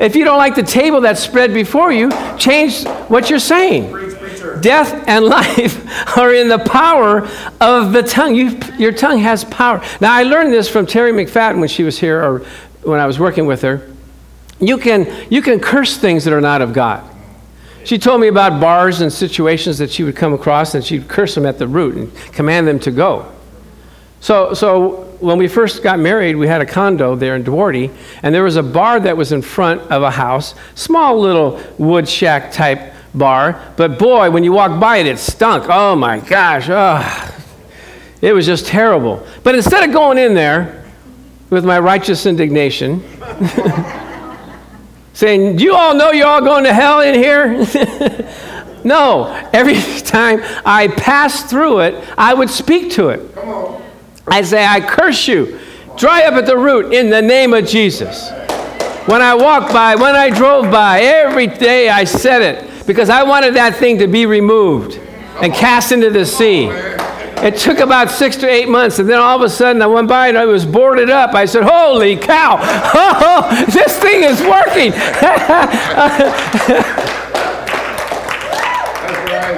If 0.00 0.16
you 0.16 0.24
don't 0.24 0.38
like 0.38 0.54
the 0.54 0.62
table 0.62 1.00
that's 1.00 1.20
spread 1.20 1.54
before 1.54 1.92
you, 1.92 2.10
change 2.36 2.84
what 3.08 3.30
you're 3.30 3.38
saying. 3.38 4.01
Death 4.62 5.06
and 5.06 5.24
life 5.38 6.16
are 6.16 6.32
in 6.32 6.48
the 6.48 6.58
power 6.58 7.28
of 7.60 7.92
the 7.92 8.02
tongue. 8.02 8.34
You, 8.34 8.58
your 8.78 8.92
tongue 8.92 9.18
has 9.18 9.44
power. 9.44 9.82
Now, 10.00 10.14
I 10.14 10.22
learned 10.22 10.52
this 10.52 10.68
from 10.68 10.86
Terry 10.86 11.12
McFadden 11.12 11.60
when 11.60 11.68
she 11.68 11.82
was 11.82 11.98
here, 11.98 12.22
or 12.22 12.38
when 12.82 13.00
I 13.00 13.06
was 13.06 13.18
working 13.18 13.46
with 13.46 13.62
her. 13.62 13.88
You 14.60 14.78
can, 14.78 15.26
you 15.30 15.42
can 15.42 15.60
curse 15.60 15.96
things 15.96 16.24
that 16.24 16.32
are 16.32 16.40
not 16.40 16.62
of 16.62 16.72
God. 16.72 17.08
She 17.84 17.98
told 17.98 18.20
me 18.20 18.28
about 18.28 18.60
bars 18.60 19.00
and 19.00 19.12
situations 19.12 19.78
that 19.78 19.90
she 19.90 20.04
would 20.04 20.14
come 20.14 20.32
across, 20.32 20.74
and 20.74 20.84
she'd 20.84 21.08
curse 21.08 21.34
them 21.34 21.44
at 21.46 21.58
the 21.58 21.66
root 21.66 21.96
and 21.96 22.14
command 22.32 22.68
them 22.68 22.78
to 22.80 22.92
go. 22.92 23.32
So, 24.20 24.54
so 24.54 25.16
when 25.18 25.36
we 25.36 25.48
first 25.48 25.82
got 25.82 25.98
married, 25.98 26.36
we 26.36 26.46
had 26.46 26.60
a 26.60 26.66
condo 26.66 27.16
there 27.16 27.34
in 27.34 27.42
Duarte, 27.42 27.90
and 28.22 28.32
there 28.32 28.44
was 28.44 28.54
a 28.54 28.62
bar 28.62 29.00
that 29.00 29.16
was 29.16 29.32
in 29.32 29.42
front 29.42 29.80
of 29.90 30.02
a 30.02 30.12
house, 30.12 30.54
small 30.76 31.18
little 31.18 31.60
wood 31.76 32.08
shack 32.08 32.52
type 32.52 32.91
bar. 33.14 33.72
But 33.76 33.98
boy, 33.98 34.30
when 34.30 34.44
you 34.44 34.52
walked 34.52 34.80
by 34.80 34.98
it, 34.98 35.06
it 35.06 35.18
stunk. 35.18 35.64
Oh 35.68 35.96
my 35.96 36.20
gosh, 36.20 36.66
oh, 36.68 37.34
it 38.20 38.32
was 38.32 38.46
just 38.46 38.66
terrible. 38.66 39.26
But 39.42 39.54
instead 39.54 39.86
of 39.86 39.92
going 39.92 40.18
in 40.18 40.34
there 40.34 40.84
with 41.50 41.64
my 41.64 41.78
righteous 41.78 42.26
indignation, 42.26 43.02
saying, 45.12 45.56
Do 45.56 45.64
you 45.64 45.74
all 45.74 45.94
know 45.94 46.12
you're 46.12 46.26
all 46.26 46.40
going 46.40 46.64
to 46.64 46.72
hell 46.72 47.00
in 47.00 47.14
here? 47.14 47.54
no. 48.84 49.26
Every 49.52 49.74
time 50.02 50.40
I 50.64 50.88
passed 50.88 51.48
through 51.48 51.80
it, 51.80 52.02
I 52.16 52.34
would 52.34 52.50
speak 52.50 52.92
to 52.92 53.08
it. 53.08 53.20
I 54.26 54.42
say, 54.42 54.64
I 54.64 54.80
curse 54.80 55.26
you. 55.26 55.58
Dry 55.96 56.22
up 56.22 56.34
at 56.34 56.46
the 56.46 56.56
root 56.56 56.94
in 56.94 57.10
the 57.10 57.20
name 57.20 57.52
of 57.52 57.66
Jesus. 57.66 58.30
When 59.06 59.20
I 59.20 59.34
walked 59.34 59.72
by, 59.72 59.96
when 59.96 60.14
I 60.14 60.30
drove 60.30 60.70
by, 60.70 61.00
every 61.00 61.48
day 61.48 61.88
I 61.88 62.04
said 62.04 62.40
it 62.40 62.71
because 62.86 63.10
I 63.10 63.22
wanted 63.22 63.54
that 63.54 63.76
thing 63.76 63.98
to 63.98 64.06
be 64.06 64.26
removed 64.26 64.98
and 65.40 65.52
cast 65.52 65.92
into 65.92 66.10
the 66.10 66.26
sea. 66.26 66.68
It 67.42 67.56
took 67.56 67.80
about 67.80 68.10
six 68.10 68.36
to 68.36 68.48
eight 68.48 68.68
months, 68.68 69.00
and 69.00 69.08
then 69.08 69.18
all 69.18 69.36
of 69.36 69.42
a 69.42 69.50
sudden 69.50 69.82
I 69.82 69.86
went 69.86 70.08
by 70.08 70.28
and 70.28 70.36
it 70.36 70.46
was 70.46 70.64
boarded 70.64 71.10
up. 71.10 71.34
I 71.34 71.44
said, 71.44 71.64
Holy 71.64 72.16
cow, 72.16 72.58
oh, 72.60 73.64
this 73.72 73.98
thing 73.98 74.22
is 74.22 74.40
working. 74.42 74.92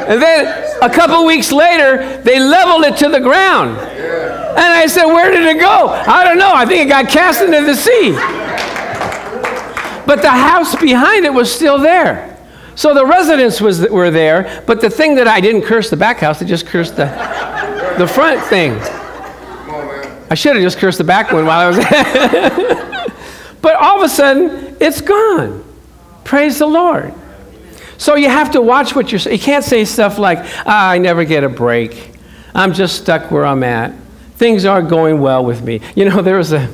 and 0.09 0.23
then 0.23 0.78
a 0.81 0.88
couple 0.88 1.26
weeks 1.26 1.52
later, 1.52 2.23
they 2.23 2.40
leveled 2.40 2.85
it 2.85 2.97
to 2.99 3.11
the 3.11 3.21
ground. 3.21 3.78
And 3.78 4.61
I 4.61 4.87
said, 4.87 5.04
Where 5.04 5.31
did 5.31 5.45
it 5.45 5.61
go? 5.61 5.88
I 5.88 6.25
don't 6.25 6.38
know. 6.38 6.52
I 6.54 6.64
think 6.64 6.87
it 6.87 6.88
got 6.88 7.11
cast 7.11 7.43
into 7.43 7.61
the 7.62 7.75
sea. 7.75 8.12
But 10.07 10.23
the 10.23 10.31
house 10.31 10.75
behind 10.76 11.26
it 11.26 11.35
was 11.35 11.54
still 11.54 11.78
there. 11.78 12.24
So 12.76 12.95
the 12.95 13.07
residents 13.07 13.61
was, 13.61 13.88
were 13.88 14.11
there, 14.11 14.62
but 14.66 14.81
the 14.81 14.90
thing 14.90 15.14
that 15.16 15.28
I 15.28 15.40
didn't 15.40 15.62
curse 15.62 15.90
the 15.90 15.97
back 15.97 16.19
house, 16.19 16.43
I 16.43 16.45
just 16.45 16.66
cursed 16.66 16.97
the, 16.97 17.07
the 17.99 18.07
front 18.07 18.43
thing. 18.47 18.73
I 20.31 20.35
should 20.35 20.57
have 20.57 20.62
just 20.62 20.78
cursed 20.78 20.99
the 20.99 21.04
back 21.04 21.33
one 21.33 21.47
while 21.47 21.61
I 21.61 21.69
was 21.69 21.76
there. 21.78 23.00
But 23.64 23.76
all 23.76 23.97
of 23.97 24.02
a 24.02 24.09
sudden, 24.11 24.76
it's 24.78 25.00
gone. 25.00 25.64
Praise 26.23 26.59
the 26.59 26.66
Lord. 26.66 27.14
So 27.97 28.14
you 28.14 28.28
have 28.28 28.50
to 28.50 28.61
watch 28.61 28.95
what 28.95 29.11
you're 29.11 29.19
saying. 29.19 29.38
You 29.38 29.43
can't 29.43 29.64
say 29.64 29.87
stuff 29.87 30.19
like, 30.19 30.40
ah, 30.66 30.90
I 30.90 30.99
never 30.99 31.25
get 31.25 31.45
a 31.45 31.49
break. 31.49 32.12
I'm 32.54 32.75
just 32.75 32.97
stuck 32.97 33.31
where 33.31 33.47
I'm 33.47 33.62
at. 33.62 33.95
Things 34.37 34.66
aren't 34.66 34.90
going 34.90 35.19
well 35.19 35.43
with 35.43 35.62
me. 35.62 35.81
You 35.95 36.04
know, 36.04 36.21
there 36.21 36.37
was 36.37 36.52
a, 36.52 36.69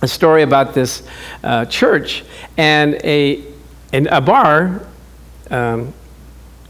a 0.00 0.06
story 0.06 0.42
about 0.42 0.74
this 0.74 1.02
uh, 1.42 1.64
church 1.64 2.22
and 2.56 2.94
a, 3.02 3.42
and 3.92 4.06
a 4.06 4.20
bar 4.20 4.86
um, 5.50 5.92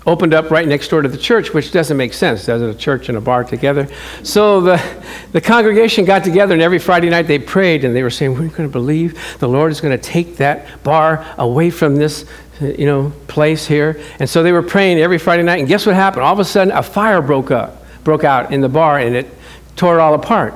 opened 0.07 0.33
up 0.33 0.51
right 0.51 0.67
next 0.69 0.89
door 0.89 1.03
to 1.03 1.09
the 1.09 1.19
church, 1.19 1.53
which 1.53 1.73
doesn't 1.73 1.97
make 1.97 2.15
sense, 2.15 2.49
it? 2.49 2.63
A 2.63 2.75
church 2.75 3.09
and 3.09 3.19
a 3.19 3.21
bar 3.21 3.43
together. 3.43 3.89
So 4.23 4.61
the, 4.61 5.03
the 5.33 5.41
congregation 5.41 6.05
got 6.05 6.23
together, 6.23 6.55
and 6.55 6.63
every 6.63 6.79
Friday 6.79 7.11
night 7.11 7.27
they 7.27 7.41
prayed, 7.41 7.85
and 7.85 7.95
they 7.95 8.03
were 8.03 8.11
saying, 8.11 8.33
We're 8.33 8.49
going 8.49 8.69
to 8.69 8.73
believe 8.73 9.39
the 9.39 9.49
Lord 9.49 9.73
is 9.73 9.81
going 9.81 9.97
to 9.97 10.03
take 10.03 10.37
that 10.37 10.83
bar 10.85 11.27
away 11.39 11.71
from 11.71 11.97
this 11.97 12.25
you 12.61 12.87
know, 12.87 13.13
place 13.27 13.67
here. 13.67 14.01
And 14.19 14.29
so 14.29 14.43
they 14.43 14.53
were 14.53 14.63
praying 14.63 14.99
every 14.99 15.19
Friday 15.19 15.43
night, 15.43 15.59
and 15.59 15.69
guess 15.69 15.87
what 15.87 15.95
happened? 15.95 16.23
All 16.23 16.33
of 16.33 16.39
a 16.39 16.45
sudden, 16.45 16.73
a 16.73 16.83
fire 16.83 17.21
broke 17.21 17.51
up, 17.51 17.85
broke 18.05 18.25
out 18.25 18.53
in 18.53 18.61
the 18.61 18.69
bar, 18.69 18.99
and 18.99 19.15
it 19.15 19.27
tore 19.75 19.99
it 19.99 20.01
all 20.01 20.15
apart. 20.15 20.55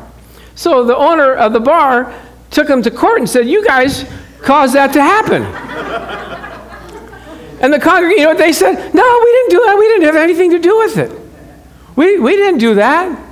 So 0.55 0.85
the 0.85 0.97
owner 0.97 1.35
of 1.35 1.53
the 1.53 1.61
bar 1.61 2.15
took 2.51 2.69
them 2.69 2.83
to 2.83 2.91
court 2.91 3.19
and 3.19 3.29
said, 3.29 3.49
You 3.49 3.65
guys 3.65 4.05
caused 4.43 4.75
that 4.75 4.93
to 4.93 5.03
happen. 5.03 6.20
And 7.61 7.73
the 7.73 7.79
congregation, 7.79 8.19
you 8.19 8.25
know 8.25 8.31
what 8.31 8.39
they 8.39 8.53
said? 8.53 8.95
No, 8.95 9.21
we 9.25 9.33
didn't 9.33 9.51
do 9.51 9.65
that. 9.67 9.77
We 9.79 9.89
didn't 9.89 10.05
have 10.05 10.17
anything 10.17 10.51
to 10.53 10.59
do 10.59 10.79
with 10.79 10.97
it. 10.97 11.13
We, 11.97 12.19
we 12.19 12.37
didn't 12.37 12.59
do 12.59 12.75
that. 12.75 13.27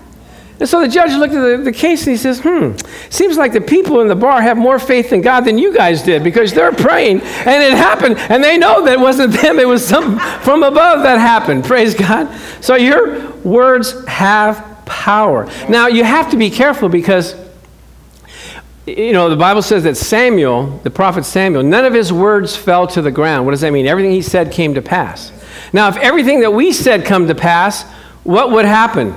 And 0.61 0.69
so 0.69 0.81
the 0.81 0.89
judge 0.89 1.13
looked 1.13 1.35
at 1.35 1.41
the, 1.41 1.63
the, 1.65 1.73
case 1.73 2.03
and 2.03 2.11
he 2.11 2.17
says, 2.17 2.41
hmm, 2.43 2.73
seems 3.11 3.37
like 3.37 3.53
the 3.53 3.61
people 3.61 4.01
in 4.01 4.09
the 4.09 4.17
bar 4.17 4.43
have 4.43 4.57
more 4.57 4.81
faith 4.81 5.13
in 5.13 5.21
God 5.21 5.43
than 5.43 5.57
you 5.57 5.73
guys 5.73 6.03
did 6.03 6.25
because 6.25 6.53
they're 6.53 6.73
praying 6.73 7.21
and 7.21 7.63
it 7.63 7.75
happened 7.75 8.19
and 8.19 8.43
they 8.43 8.59
know 8.59 8.85
that 8.85 8.95
it 8.95 9.01
wasn't 9.01 9.33
them, 9.35 9.61
it 9.61 9.69
was 9.69 9.87
some 9.87 10.19
from 10.19 10.65
above 10.65 11.05
that 11.05 11.19
happened. 11.19 11.65
Praise 11.65 11.95
God. 11.95 12.29
So 12.61 12.75
your 12.75 13.31
words 13.43 14.05
have 14.09 14.83
power. 14.85 15.49
Now 15.69 15.87
you 15.87 16.03
have 16.03 16.31
to 16.33 16.37
be 16.37 16.51
careful 16.51 16.89
because 16.89 17.35
you 18.97 19.13
know, 19.13 19.29
the 19.29 19.37
Bible 19.37 19.63
says 19.63 19.85
that 19.85 19.97
Samuel, 19.97 20.79
the 20.83 20.91
prophet 20.91 21.25
Samuel, 21.25 21.63
none 21.63 21.85
of 21.85 21.93
his 21.93 22.13
words 22.13 22.57
fell 22.57 22.87
to 22.89 23.03
the 23.03 23.11
ground. 23.11 23.45
What 23.45 23.53
does 23.53 23.61
that 23.61 23.73
mean? 23.73 23.87
Everything 23.87 24.13
he 24.13 24.23
said 24.23 24.53
came 24.53 24.75
to 24.75 24.83
pass. 24.83 25.33
Now, 25.73 25.89
if 25.89 25.97
everything 25.97 26.41
that 26.41 26.53
we 26.53 26.73
said 26.73 27.05
come 27.05 27.27
to 27.29 27.35
pass, 27.35 27.85
what 28.25 28.51
would 28.53 28.65
happen? 28.65 29.13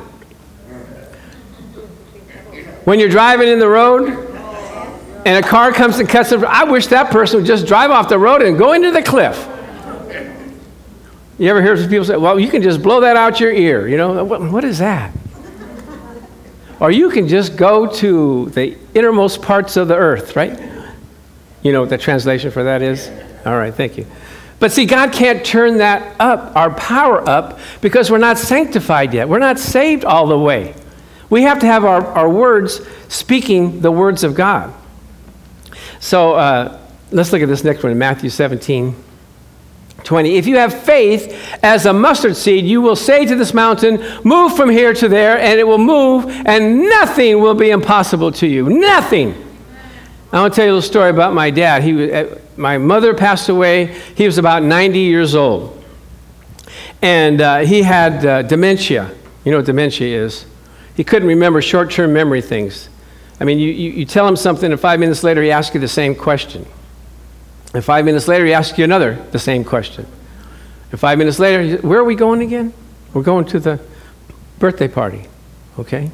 When 2.83 2.99
you're 2.99 3.09
driving 3.09 3.47
in 3.47 3.59
the 3.59 3.67
road 3.67 4.09
and 5.25 5.45
a 5.45 5.47
car 5.47 5.71
comes 5.71 5.99
and 5.99 6.09
cuts 6.09 6.31
it, 6.31 6.43
I 6.43 6.63
wish 6.63 6.87
that 6.87 7.11
person 7.11 7.37
would 7.37 7.45
just 7.45 7.67
drive 7.67 7.91
off 7.91 8.09
the 8.09 8.19
road 8.19 8.41
and 8.41 8.57
go 8.57 8.73
into 8.73 8.91
the 8.91 9.03
cliff. 9.03 9.47
You 11.37 11.47
ever 11.49 11.61
hear 11.61 11.75
people 11.87 12.05
say, 12.05 12.17
well, 12.17 12.39
you 12.39 12.49
can 12.49 12.61
just 12.61 12.81
blow 12.81 13.01
that 13.01 13.15
out 13.15 13.39
your 13.39 13.51
ear? 13.51 13.87
You 13.87 13.97
know, 13.97 14.23
what, 14.23 14.41
what 14.41 14.63
is 14.63 14.79
that? 14.79 15.11
Or 16.81 16.89
you 16.89 17.11
can 17.11 17.27
just 17.27 17.55
go 17.55 17.85
to 17.85 18.49
the 18.49 18.75
innermost 18.95 19.43
parts 19.43 19.77
of 19.77 19.87
the 19.87 19.95
earth, 19.95 20.35
right? 20.35 20.59
You 21.61 21.73
know 21.73 21.81
what 21.81 21.91
the 21.91 21.97
translation 21.99 22.49
for 22.49 22.63
that 22.63 22.81
is? 22.81 23.07
All 23.45 23.55
right, 23.55 23.71
thank 23.71 23.99
you. 23.99 24.07
But 24.57 24.71
see, 24.71 24.87
God 24.87 25.13
can't 25.13 25.45
turn 25.45 25.77
that 25.77 26.15
up, 26.19 26.55
our 26.55 26.73
power 26.73 27.21
up, 27.29 27.59
because 27.81 28.09
we're 28.09 28.17
not 28.17 28.39
sanctified 28.39 29.13
yet. 29.13 29.29
We're 29.29 29.37
not 29.37 29.59
saved 29.59 30.03
all 30.05 30.25
the 30.25 30.39
way. 30.39 30.73
We 31.29 31.43
have 31.43 31.59
to 31.59 31.67
have 31.67 31.85
our, 31.85 32.03
our 32.03 32.29
words 32.29 32.81
speaking 33.09 33.81
the 33.81 33.91
words 33.91 34.23
of 34.23 34.33
God. 34.33 34.73
So 35.99 36.33
uh, 36.33 36.79
let's 37.11 37.31
look 37.31 37.43
at 37.43 37.47
this 37.47 37.63
next 37.63 37.83
one 37.83 37.91
in 37.91 37.99
Matthew 37.99 38.31
17. 38.31 38.95
20. 40.11 40.35
If 40.35 40.45
you 40.45 40.57
have 40.57 40.73
faith 40.83 41.57
as 41.63 41.85
a 41.85 41.93
mustard 41.93 42.35
seed, 42.35 42.65
you 42.65 42.81
will 42.81 42.97
say 42.97 43.25
to 43.25 43.33
this 43.33 43.53
mountain, 43.53 44.03
Move 44.25 44.57
from 44.57 44.69
here 44.69 44.93
to 44.93 45.07
there, 45.07 45.39
and 45.39 45.57
it 45.57 45.63
will 45.65 45.77
move, 45.77 46.25
and 46.45 46.81
nothing 46.81 47.39
will 47.39 47.53
be 47.53 47.69
impossible 47.69 48.29
to 48.33 48.45
you. 48.45 48.67
Nothing. 48.67 49.33
I 50.33 50.41
want 50.41 50.53
to 50.53 50.55
tell 50.57 50.65
you 50.65 50.71
a 50.71 50.75
little 50.75 50.89
story 50.89 51.11
about 51.11 51.33
my 51.33 51.49
dad. 51.49 51.81
He, 51.81 52.11
uh, 52.11 52.35
my 52.57 52.77
mother 52.77 53.13
passed 53.13 53.47
away. 53.47 53.85
He 54.15 54.25
was 54.25 54.37
about 54.37 54.63
90 54.63 54.99
years 54.99 55.33
old. 55.33 55.81
And 57.01 57.39
uh, 57.39 57.59
he 57.59 57.81
had 57.81 58.25
uh, 58.25 58.41
dementia. 58.41 59.15
You 59.45 59.51
know 59.53 59.59
what 59.59 59.65
dementia 59.65 60.25
is? 60.25 60.45
He 60.97 61.05
couldn't 61.05 61.29
remember 61.29 61.61
short 61.61 61.89
term 61.89 62.11
memory 62.11 62.41
things. 62.41 62.89
I 63.39 63.45
mean, 63.45 63.59
you, 63.59 63.69
you, 63.69 63.91
you, 63.91 64.05
tell 64.05 64.27
him 64.27 64.35
something, 64.35 64.73
and 64.73 64.79
five 64.79 64.99
minutes 64.99 65.23
later, 65.23 65.41
he 65.41 65.51
asks 65.51 65.73
you 65.73 65.79
the 65.79 65.87
same 65.87 66.15
question. 66.15 66.65
And 67.73 67.83
five 67.83 68.05
minutes 68.05 68.27
later, 68.27 68.45
he 68.45 68.53
asks 68.53 68.77
you 68.77 68.83
another, 68.83 69.15
the 69.31 69.39
same 69.39 69.63
question. 69.63 70.05
And 70.91 70.99
five 70.99 71.17
minutes 71.17 71.39
later, 71.39 71.77
where 71.77 71.99
are 71.99 72.03
we 72.03 72.15
going 72.15 72.41
again? 72.41 72.73
We're 73.13 73.21
going 73.21 73.45
to 73.45 73.59
the 73.59 73.79
birthday 74.59 74.87
party. 74.87 75.27
Okay? 75.79 76.11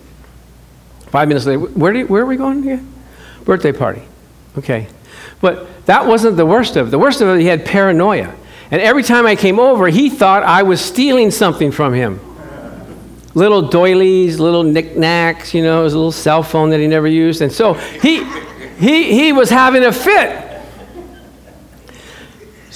Five 1.07 1.27
minutes 1.27 1.45
later, 1.45 1.59
where, 1.59 1.95
you, 1.95 2.05
where 2.07 2.21
are 2.23 2.25
we 2.25 2.37
going 2.37 2.59
again? 2.59 2.93
Birthday 3.43 3.71
party. 3.71 4.03
Okay. 4.57 4.87
But 5.41 5.85
that 5.85 6.05
wasn't 6.05 6.37
the 6.37 6.45
worst 6.45 6.75
of 6.75 6.87
it. 6.87 6.91
The 6.91 6.99
worst 6.99 7.21
of 7.21 7.29
it, 7.29 7.41
he 7.41 7.47
had 7.47 7.65
paranoia. 7.65 8.35
And 8.69 8.81
every 8.81 9.03
time 9.03 9.25
I 9.25 9.35
came 9.35 9.59
over, 9.59 9.87
he 9.87 10.09
thought 10.09 10.43
I 10.43 10.63
was 10.63 10.81
stealing 10.81 11.31
something 11.31 11.71
from 11.71 11.93
him. 11.93 12.19
Little 13.33 13.61
doilies, 13.61 14.39
little 14.39 14.63
knickknacks, 14.63 15.53
you 15.53 15.63
know, 15.63 15.83
his 15.83 15.93
little 15.93 16.11
cell 16.11 16.43
phone 16.43 16.71
that 16.71 16.79
he 16.79 16.87
never 16.87 17.07
used. 17.07 17.41
And 17.41 17.51
so 17.51 17.73
he, 17.73 18.23
he, 18.79 19.13
he 19.13 19.31
was 19.31 19.49
having 19.49 19.83
a 19.85 19.91
fit. 19.91 20.46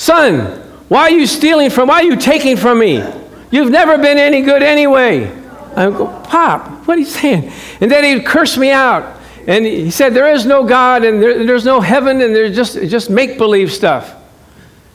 Son, 0.02 0.46
why 0.88 1.02
are 1.02 1.12
you 1.12 1.28
stealing 1.28 1.70
from, 1.70 1.90
why 1.90 1.98
are 1.98 2.04
you 2.04 2.16
taking 2.16 2.58
from 2.58 2.80
me? 2.80 3.04
You've 3.52 3.70
never 3.70 4.00
been 4.00 4.18
any 4.18 4.42
good 4.42 4.64
anyway. 4.64 5.32
I 5.76 5.92
go, 5.92 6.08
Pop, 6.24 6.88
what 6.88 6.98
are 6.98 7.00
you 7.00 7.06
saying? 7.06 7.52
And 7.80 7.92
then 7.92 8.04
he'd 8.04 8.26
curse 8.26 8.58
me 8.58 8.72
out. 8.72 9.22
And 9.46 9.64
he 9.64 9.92
said, 9.92 10.16
There 10.16 10.34
is 10.34 10.44
no 10.44 10.64
God 10.64 11.04
and 11.04 11.22
there, 11.22 11.46
there's 11.46 11.66
no 11.66 11.82
heaven 11.82 12.20
and 12.20 12.36
there's 12.36 12.56
just, 12.56 12.82
just 12.90 13.12
make 13.12 13.38
believe 13.38 13.72
stuff. 13.72 14.16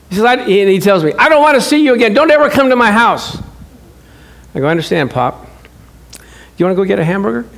He 0.08 0.16
says, 0.16 0.24
and 0.24 0.48
he 0.48 0.80
tells 0.80 1.04
me, 1.04 1.12
I 1.12 1.28
don't 1.28 1.40
want 1.40 1.54
to 1.54 1.60
see 1.60 1.84
you 1.84 1.94
again. 1.94 2.12
Don't 2.12 2.32
ever 2.32 2.50
come 2.50 2.70
to 2.70 2.76
my 2.76 2.90
house. 2.90 3.40
I 4.56 4.58
go, 4.58 4.66
I 4.66 4.72
understand, 4.72 5.12
Pop. 5.12 5.46
Do 6.10 6.18
you 6.56 6.66
want 6.66 6.76
to 6.76 6.82
go 6.82 6.84
get 6.84 6.98
a 6.98 7.04
hamburger? 7.04 7.48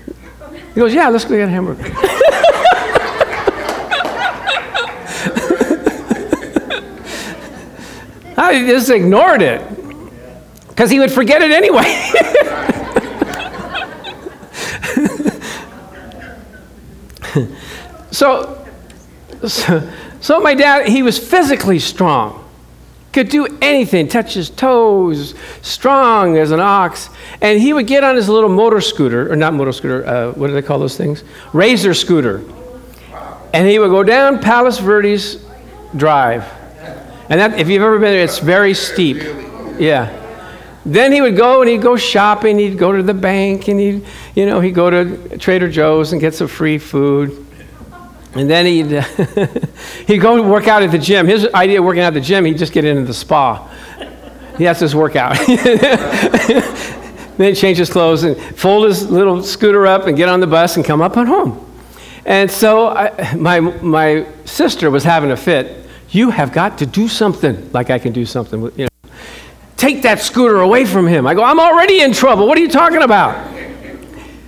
He 0.75 0.81
goes, 0.81 0.93
Yeah, 0.93 1.09
let's 1.09 1.25
go 1.25 1.31
get 1.31 1.49
a 1.49 1.51
hamburger. 1.51 1.83
I 8.49 8.67
just 8.67 8.89
ignored 8.89 9.43
it 9.43 9.61
because 10.69 10.91
he 10.91 10.99
would 10.99 11.13
forget 11.13 11.43
it 11.43 11.51
anyway. 11.51 11.83
so, 18.11 18.67
so, 19.47 19.91
so 20.21 20.41
my 20.41 20.55
dad, 20.55 20.89
he 20.89 21.03
was 21.03 21.19
physically 21.19 21.79
strong. 21.79 22.43
Could 23.13 23.29
do 23.29 23.59
anything, 23.61 24.09
touch 24.09 24.33
his 24.33 24.49
toes, 24.49 25.35
strong 25.61 26.39
as 26.39 26.51
an 26.51 26.61
ox. 26.61 27.11
And 27.43 27.61
he 27.61 27.75
would 27.75 27.87
get 27.87 28.03
on 28.03 28.17
his 28.17 28.31
little 28.31 28.49
motor 28.49 28.81
scooter, 28.81 29.31
or 29.31 29.37
not 29.37 29.53
motor 29.53 29.73
scooter, 29.73 30.07
uh, 30.07 30.33
what 30.33 30.47
do 30.47 30.55
they 30.55 30.63
call 30.63 30.79
those 30.79 30.97
things? 30.97 31.23
Razor 31.53 31.93
scooter. 31.93 32.43
And 33.53 33.69
he 33.69 33.79
would 33.79 33.91
go 33.91 34.03
down 34.03 34.41
Palos 34.41 34.79
Verdes 34.79 35.45
Drive. 35.97 36.58
And 37.31 37.41
that, 37.41 37.59
if 37.59 37.69
you've 37.69 37.83
ever 37.83 37.99
been 37.99 38.13
there, 38.13 38.25
it's 38.25 38.39
very 38.39 38.75
steep. 38.75 39.19
Yeah. 39.79 40.15
Then 40.87 41.13
he 41.13 41.21
would 41.21 41.37
go 41.37 41.61
and 41.61 41.69
he'd 41.69 41.83
go 41.83 41.97
shopping. 41.97 42.59
He'd 42.59 42.79
go 42.79 42.93
to 42.93 43.03
the 43.03 43.15
bank 43.15 43.69
and 43.69 43.79
he'd, 43.79 44.07
you 44.35 44.47
know, 44.47 44.61
he'd 44.61 44.75
go 44.75 44.89
to 44.89 45.37
Trader 45.39 45.69
Joe's 45.69 46.13
and 46.13 46.21
get 46.21 46.35
some 46.35 46.49
free 46.49 46.79
food. 46.79 47.47
And 48.35 48.49
then 48.49 48.65
he'd, 48.65 49.05
he'd 50.07 50.19
go 50.19 50.43
work 50.49 50.69
out 50.69 50.83
at 50.83 50.91
the 50.91 50.99
gym. 50.99 51.27
His 51.27 51.47
idea 51.53 51.81
of 51.81 51.85
working 51.85 52.03
out 52.03 52.09
at 52.09 52.15
the 52.15 52.21
gym, 52.21 52.45
he'd 52.47 52.57
just 52.57 52.73
get 52.73 52.85
into 52.85 53.05
the 53.05 53.15
spa. 53.15 53.69
He 54.57 54.65
has 54.65 54.81
his 54.81 54.95
workout. 54.95 55.37
then 57.37 57.55
change 57.55 57.79
his 57.79 57.91
clothes 57.91 58.25
and 58.25 58.37
fold 58.57 58.87
his 58.87 59.11
little 59.11 59.43
scooter 59.43 59.87
up 59.87 60.07
and 60.07 60.17
get 60.17 60.29
on 60.29 60.41
the 60.41 60.47
bus 60.47 60.77
and 60.77 60.85
come 60.85 61.03
up 61.03 61.17
and 61.17 61.29
home. 61.29 61.65
And 62.25 62.51
so 62.51 62.89
I, 62.89 63.35
my, 63.35 63.61
my 63.61 64.27
sister 64.45 64.91
was 64.91 65.05
having 65.05 65.31
a 65.31 65.37
fit. 65.37 65.88
You 66.11 66.31
have 66.31 66.53
got 66.53 66.79
to 66.79 66.87
do 66.87 67.09
something 67.09 67.71
like 67.73 67.91
I 67.91 67.99
can 67.99 68.13
do 68.13 68.25
something. 68.25 68.61
With, 68.61 68.79
You 68.79 68.85
know, 68.85 69.11
take 69.77 70.03
that 70.03 70.21
scooter 70.21 70.61
away 70.61 70.87
from 70.87 71.07
him. 71.07 71.27
I 71.27 71.35
go, 71.35 71.45
I'm 71.45 71.61
already 71.61 72.01
in 72.01 72.13
trouble. 72.13 72.49
What 72.49 72.57
are 72.57 72.63
you 72.63 72.71
talking 72.71 73.03
about? 73.03 73.57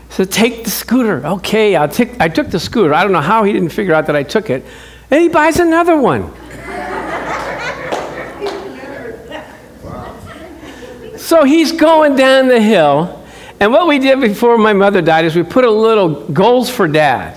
So 0.08 0.24
take 0.24 0.64
the 0.64 0.70
scooter. 0.70 1.24
Okay, 1.24 1.76
I'll 1.76 1.88
take, 1.88 2.20
I 2.20 2.28
took 2.28 2.50
the 2.50 2.58
scooter. 2.58 2.94
I 2.94 3.02
don't 3.02 3.12
know 3.12 3.20
how 3.20 3.44
he 3.44 3.52
didn't 3.52 3.70
figure 3.70 3.94
out 3.94 4.06
that 4.06 4.16
I 4.16 4.22
took 4.22 4.50
it. 4.50 4.64
And 5.10 5.22
he 5.22 5.28
buys 5.28 5.60
another 5.60 6.00
one. 6.00 6.22
so 11.18 11.44
he's 11.44 11.72
going 11.72 12.16
down 12.16 12.48
the 12.48 12.60
hill. 12.60 13.24
And 13.60 13.72
what 13.72 13.86
we 13.86 13.98
did 13.98 14.20
before 14.20 14.56
my 14.56 14.72
mother 14.72 15.02
died 15.02 15.26
is 15.26 15.36
we 15.36 15.42
put 15.42 15.64
a 15.64 15.70
little 15.70 16.26
goals 16.28 16.70
for 16.70 16.88
dad. 16.88 17.36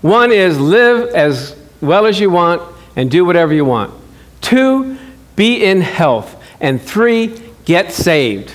One 0.00 0.32
is 0.32 0.58
live 0.58 1.10
as 1.10 1.54
well 1.80 2.06
as 2.06 2.18
you 2.18 2.30
want 2.30 2.62
and 2.98 3.08
do 3.10 3.24
whatever 3.24 3.54
you 3.54 3.64
want. 3.64 3.94
Two, 4.40 4.98
be 5.36 5.64
in 5.64 5.80
health. 5.80 6.34
And 6.60 6.82
three, 6.82 7.40
get 7.64 7.92
saved. 7.92 8.54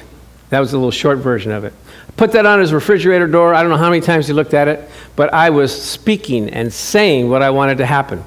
That 0.50 0.60
was 0.60 0.74
a 0.74 0.78
little 0.78 0.92
short 0.92 1.20
version 1.20 1.52
of 1.52 1.64
it. 1.64 1.74
Put 2.18 2.34
that 2.34 2.46
on 2.46 2.60
his 2.60 2.74
refrigerator 2.74 3.26
door. 3.26 3.56
I 3.56 3.62
don't 3.62 3.72
know 3.72 3.78
how 3.78 3.90
many 3.90 4.02
times 4.02 4.28
he 4.28 4.34
looked 4.34 4.54
at 4.54 4.68
it, 4.68 4.88
but 5.16 5.34
I 5.34 5.50
was 5.50 5.74
speaking 5.74 6.50
and 6.50 6.72
saying 6.72 7.30
what 7.30 7.42
I 7.42 7.50
wanted 7.52 7.78
to 7.78 7.86
happen. 7.86 8.22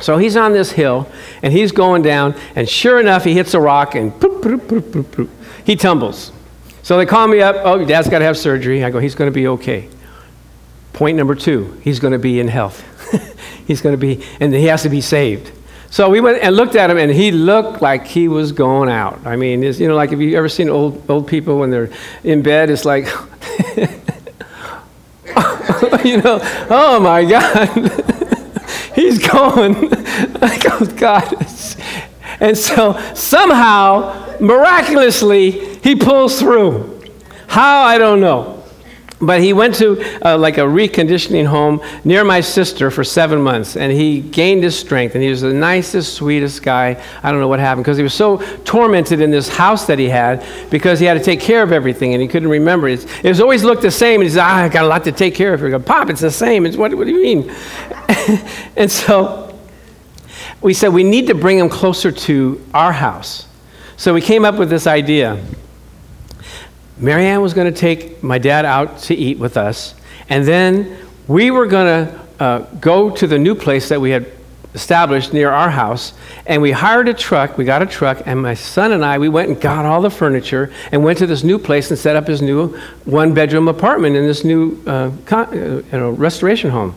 So 0.00 0.18
he's 0.18 0.36
on 0.36 0.52
this 0.52 0.72
hill 0.72 1.08
and 1.40 1.52
he's 1.52 1.70
going 1.70 2.02
down, 2.02 2.34
and 2.56 2.68
sure 2.68 2.98
enough, 2.98 3.22
he 3.24 3.32
hits 3.32 3.54
a 3.54 3.60
rock 3.60 3.94
and 3.94 4.12
poop, 4.20 4.42
poop, 4.42 4.68
poop, 4.68 4.92
poop, 4.92 5.12
poop. 5.12 5.30
he 5.64 5.76
tumbles. 5.76 6.32
So 6.82 6.98
they 6.98 7.06
call 7.06 7.28
me 7.28 7.40
up. 7.40 7.56
Oh, 7.60 7.76
your 7.76 7.86
dad's 7.86 8.08
got 8.08 8.18
to 8.18 8.24
have 8.24 8.36
surgery. 8.36 8.82
I 8.82 8.90
go, 8.90 8.98
he's 8.98 9.14
going 9.14 9.30
to 9.30 9.34
be 9.34 9.46
okay. 9.46 9.88
Point 10.98 11.16
number 11.16 11.36
two, 11.36 11.78
he's 11.84 12.00
going 12.00 12.10
to 12.12 12.18
be 12.18 12.40
in 12.40 12.48
health. 12.48 12.82
he's 13.68 13.80
going 13.80 13.92
to 13.92 13.96
be, 13.96 14.26
and 14.40 14.52
he 14.52 14.64
has 14.64 14.82
to 14.82 14.88
be 14.88 15.00
saved. 15.00 15.52
So 15.90 16.10
we 16.10 16.20
went 16.20 16.42
and 16.42 16.56
looked 16.56 16.74
at 16.74 16.90
him, 16.90 16.98
and 16.98 17.12
he 17.12 17.30
looked 17.30 17.80
like 17.80 18.04
he 18.04 18.26
was 18.26 18.50
going 18.50 18.88
out. 18.88 19.24
I 19.24 19.36
mean, 19.36 19.62
you 19.62 19.86
know, 19.86 19.94
like 19.94 20.10
if 20.10 20.18
you've 20.18 20.34
ever 20.34 20.48
seen 20.48 20.68
old 20.68 21.08
old 21.08 21.28
people 21.28 21.60
when 21.60 21.70
they're 21.70 21.88
in 22.24 22.42
bed, 22.42 22.68
it's 22.68 22.84
like, 22.84 23.04
you 26.04 26.16
know, 26.20 26.40
oh 26.68 26.98
my 26.98 27.24
God, 27.24 27.68
he's 28.96 29.24
going. 29.24 29.76
I 30.42 30.58
go, 30.58 30.78
oh 30.80 30.94
God. 30.96 31.32
And 32.40 32.58
so 32.58 33.00
somehow, 33.14 34.36
miraculously, 34.40 35.76
he 35.76 35.94
pulls 35.94 36.40
through. 36.40 37.04
How 37.46 37.82
I 37.82 37.98
don't 37.98 38.20
know. 38.20 38.57
But 39.20 39.40
he 39.40 39.52
went 39.52 39.74
to 39.76 40.00
uh, 40.24 40.38
like 40.38 40.58
a 40.58 40.62
reconditioning 40.62 41.44
home 41.44 41.80
near 42.04 42.22
my 42.22 42.40
sister 42.40 42.88
for 42.90 43.02
seven 43.02 43.40
months, 43.40 43.76
and 43.76 43.90
he 43.90 44.20
gained 44.20 44.62
his 44.62 44.78
strength. 44.78 45.16
And 45.16 45.24
he 45.24 45.30
was 45.30 45.40
the 45.40 45.52
nicest, 45.52 46.14
sweetest 46.14 46.62
guy. 46.62 47.02
I 47.22 47.32
don't 47.32 47.40
know 47.40 47.48
what 47.48 47.58
happened 47.58 47.84
because 47.84 47.96
he 47.96 48.04
was 48.04 48.14
so 48.14 48.36
tormented 48.64 49.20
in 49.20 49.32
this 49.32 49.48
house 49.48 49.86
that 49.86 49.98
he 49.98 50.08
had 50.08 50.46
because 50.70 51.00
he 51.00 51.06
had 51.06 51.14
to 51.14 51.24
take 51.24 51.40
care 51.40 51.64
of 51.64 51.72
everything, 51.72 52.14
and 52.14 52.22
he 52.22 52.28
couldn't 52.28 52.48
remember 52.48 52.88
it. 52.88 53.04
It 53.24 53.28
was 53.28 53.40
always 53.40 53.64
looked 53.64 53.82
the 53.82 53.90
same. 53.90 54.20
And 54.20 54.28
he 54.28 54.34
said, 54.34 54.42
ah, 54.42 54.64
"I 54.64 54.68
got 54.68 54.84
a 54.84 54.88
lot 54.88 55.02
to 55.04 55.12
take 55.12 55.34
care 55.34 55.52
of." 55.52 55.60
He 55.60 55.68
go, 55.68 55.80
"Pop, 55.80 56.10
it's 56.10 56.20
the 56.20 56.30
same." 56.30 56.64
It's 56.64 56.76
what? 56.76 56.94
What 56.94 57.06
do 57.06 57.12
you 57.12 57.22
mean? 57.22 57.52
and 58.76 58.90
so 58.90 59.58
we 60.62 60.74
said 60.74 60.88
we 60.88 61.02
need 61.02 61.26
to 61.26 61.34
bring 61.34 61.58
him 61.58 61.68
closer 61.68 62.12
to 62.12 62.64
our 62.72 62.92
house. 62.92 63.46
So 63.96 64.14
we 64.14 64.20
came 64.20 64.44
up 64.44 64.54
with 64.54 64.70
this 64.70 64.86
idea. 64.86 65.42
Marianne 67.00 67.40
was 67.40 67.54
going 67.54 67.72
to 67.72 67.78
take 67.78 68.22
my 68.22 68.38
dad 68.38 68.64
out 68.64 68.98
to 69.00 69.14
eat 69.14 69.38
with 69.38 69.56
us, 69.56 69.94
and 70.28 70.46
then 70.46 70.98
we 71.26 71.50
were 71.50 71.66
going 71.66 72.06
to 72.06 72.20
uh, 72.40 72.58
go 72.80 73.10
to 73.10 73.26
the 73.26 73.38
new 73.38 73.54
place 73.54 73.88
that 73.88 74.00
we 74.00 74.10
had 74.10 74.26
established 74.74 75.32
near 75.32 75.50
our 75.50 75.70
house, 75.70 76.12
and 76.46 76.60
we 76.60 76.70
hired 76.70 77.08
a 77.08 77.14
truck. 77.14 77.56
We 77.56 77.64
got 77.64 77.82
a 77.82 77.86
truck, 77.86 78.22
and 78.26 78.40
my 78.40 78.54
son 78.54 78.92
and 78.92 79.04
I, 79.04 79.18
we 79.18 79.28
went 79.28 79.48
and 79.48 79.60
got 79.60 79.84
all 79.84 80.00
the 80.00 80.10
furniture 80.10 80.72
and 80.92 81.02
went 81.02 81.18
to 81.18 81.26
this 81.26 81.42
new 81.42 81.58
place 81.58 81.90
and 81.90 81.98
set 81.98 82.16
up 82.16 82.26
his 82.26 82.42
new 82.42 82.76
one 83.04 83.34
bedroom 83.34 83.68
apartment 83.68 84.16
in 84.16 84.26
this 84.26 84.44
new 84.44 84.80
uh, 84.86 85.10
con- 85.24 85.48
uh, 85.48 85.82
you 85.92 85.98
know, 85.98 86.10
restoration 86.10 86.70
home. 86.70 86.94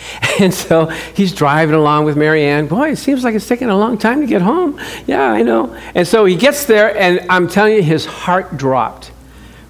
And 0.40 0.52
so 0.52 0.86
he's 0.86 1.32
driving 1.32 1.74
along 1.74 2.04
with 2.04 2.16
Marianne. 2.16 2.66
Boy, 2.66 2.90
it 2.90 2.96
seems 2.96 3.24
like 3.24 3.34
it's 3.34 3.48
taking 3.48 3.70
a 3.70 3.76
long 3.76 3.96
time 3.96 4.20
to 4.20 4.26
get 4.26 4.42
home. 4.42 4.78
Yeah, 5.06 5.22
I 5.22 5.42
know. 5.42 5.74
And 5.94 6.06
so 6.06 6.26
he 6.26 6.36
gets 6.36 6.66
there, 6.66 6.94
and 6.94 7.26
I'm 7.30 7.48
telling 7.48 7.72
you, 7.72 7.82
his 7.82 8.04
heart 8.04 8.56
dropped 8.58 9.12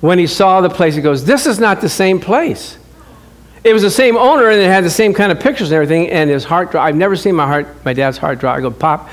when 0.01 0.19
he 0.19 0.27
saw 0.27 0.61
the 0.61 0.69
place. 0.69 0.97
He 0.97 1.03
goes, 1.03 1.25
This 1.25 1.47
is 1.47 1.61
not 1.61 1.81
the 1.81 1.89
same 1.89 2.19
place. 2.19 2.79
It 3.63 3.73
was 3.73 3.83
the 3.83 3.91
same 3.91 4.17
owner, 4.17 4.51
and 4.51 4.61
it 4.61 4.67
had 4.67 4.83
the 4.83 4.91
same 4.91 5.15
kind 5.15 5.31
of 5.31 5.39
pictures 5.39 5.71
and 5.71 5.77
everything, 5.77 6.09
and 6.11 6.31
his 6.31 6.45
heart 6.45 6.73
dropped. 6.73 6.87
I've 6.89 6.97
never 6.97 7.15
seen 7.15 7.37
my 7.37 7.47
heart, 7.47 7.85
my 7.85 7.93
dad's 7.93 8.19
heart 8.19 8.41
drop. 8.41 8.57
I 8.57 8.61
go, 8.61 8.71
Pop, 8.71 9.09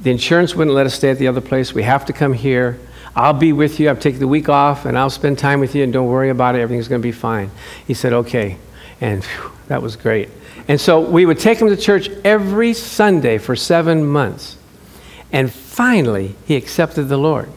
the 0.00 0.10
insurance 0.10 0.54
wouldn't 0.56 0.74
let 0.74 0.86
us 0.86 0.94
stay 0.94 1.10
at 1.10 1.18
the 1.18 1.28
other 1.28 1.40
place. 1.40 1.74
We 1.74 1.84
have 1.84 2.04
to 2.06 2.12
come 2.12 2.32
here. 2.32 2.78
I'll 3.14 3.34
be 3.34 3.52
with 3.52 3.78
you. 3.78 3.88
I'll 3.88 3.96
take 3.96 4.18
the 4.18 4.28
week 4.28 4.48
off, 4.48 4.84
and 4.84 4.98
I'll 4.98 5.10
spend 5.10 5.38
time 5.38 5.60
with 5.60 5.76
you, 5.76 5.84
and 5.84 5.92
don't 5.92 6.08
worry 6.08 6.30
about 6.30 6.56
it. 6.56 6.60
Everything's 6.60 6.88
going 6.88 7.00
to 7.00 7.06
be 7.06 7.12
fine. 7.12 7.52
He 7.86 7.94
said, 7.94 8.12
Okay. 8.12 8.58
And 9.00 9.24
whew, 9.24 9.52
that 9.68 9.80
was 9.80 9.96
great. 9.96 10.28
And 10.68 10.78
so 10.78 11.00
we 11.00 11.24
would 11.24 11.38
take 11.38 11.58
him 11.58 11.68
to 11.68 11.76
church 11.76 12.10
every 12.24 12.74
Sunday 12.74 13.38
for 13.38 13.56
seven 13.56 14.06
months. 14.06 14.56
And 15.32 15.50
finally, 15.50 16.34
he 16.44 16.56
accepted 16.56 17.04
the 17.04 17.16
Lord. 17.16 17.50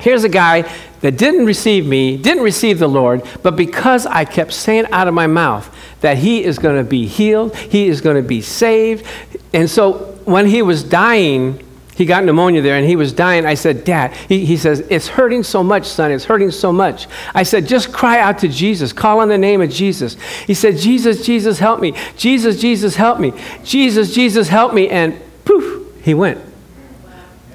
Here's 0.00 0.24
a 0.24 0.28
guy 0.28 0.62
that 1.02 1.16
didn't 1.16 1.46
receive 1.46 1.86
me, 1.86 2.16
didn't 2.16 2.42
receive 2.42 2.78
the 2.78 2.88
Lord, 2.88 3.22
but 3.42 3.54
because 3.54 4.06
I 4.06 4.24
kept 4.24 4.52
saying 4.52 4.86
out 4.92 5.08
of 5.08 5.14
my 5.14 5.26
mouth 5.26 5.74
that 6.00 6.18
he 6.18 6.42
is 6.42 6.58
going 6.58 6.82
to 6.82 6.88
be 6.88 7.06
healed, 7.06 7.56
he 7.56 7.86
is 7.86 8.00
going 8.00 8.16
to 8.16 8.26
be 8.26 8.40
saved. 8.40 9.06
And 9.52 9.68
so 9.68 10.18
when 10.24 10.46
he 10.46 10.62
was 10.62 10.82
dying, 10.82 11.62
he 12.00 12.06
got 12.06 12.24
pneumonia 12.24 12.62
there 12.62 12.76
and 12.76 12.86
he 12.86 12.96
was 12.96 13.12
dying. 13.12 13.44
I 13.44 13.52
said, 13.52 13.84
Dad, 13.84 14.16
he, 14.26 14.46
he 14.46 14.56
says, 14.56 14.80
It's 14.88 15.06
hurting 15.06 15.42
so 15.42 15.62
much, 15.62 15.84
son. 15.84 16.10
It's 16.10 16.24
hurting 16.24 16.50
so 16.50 16.72
much. 16.72 17.06
I 17.34 17.42
said, 17.42 17.66
Just 17.66 17.92
cry 17.92 18.18
out 18.20 18.38
to 18.38 18.48
Jesus. 18.48 18.90
Call 18.90 19.20
on 19.20 19.28
the 19.28 19.36
name 19.36 19.60
of 19.60 19.68
Jesus. 19.68 20.16
He 20.46 20.54
said, 20.54 20.78
Jesus, 20.78 21.26
Jesus, 21.26 21.58
help 21.58 21.78
me. 21.78 21.92
Jesus, 22.16 22.58
Jesus, 22.58 22.96
help 22.96 23.20
me. 23.20 23.34
Jesus, 23.64 24.14
Jesus, 24.14 24.48
help 24.48 24.72
me. 24.72 24.88
And 24.88 25.20
poof, 25.44 26.02
he 26.02 26.14
went. 26.14 26.40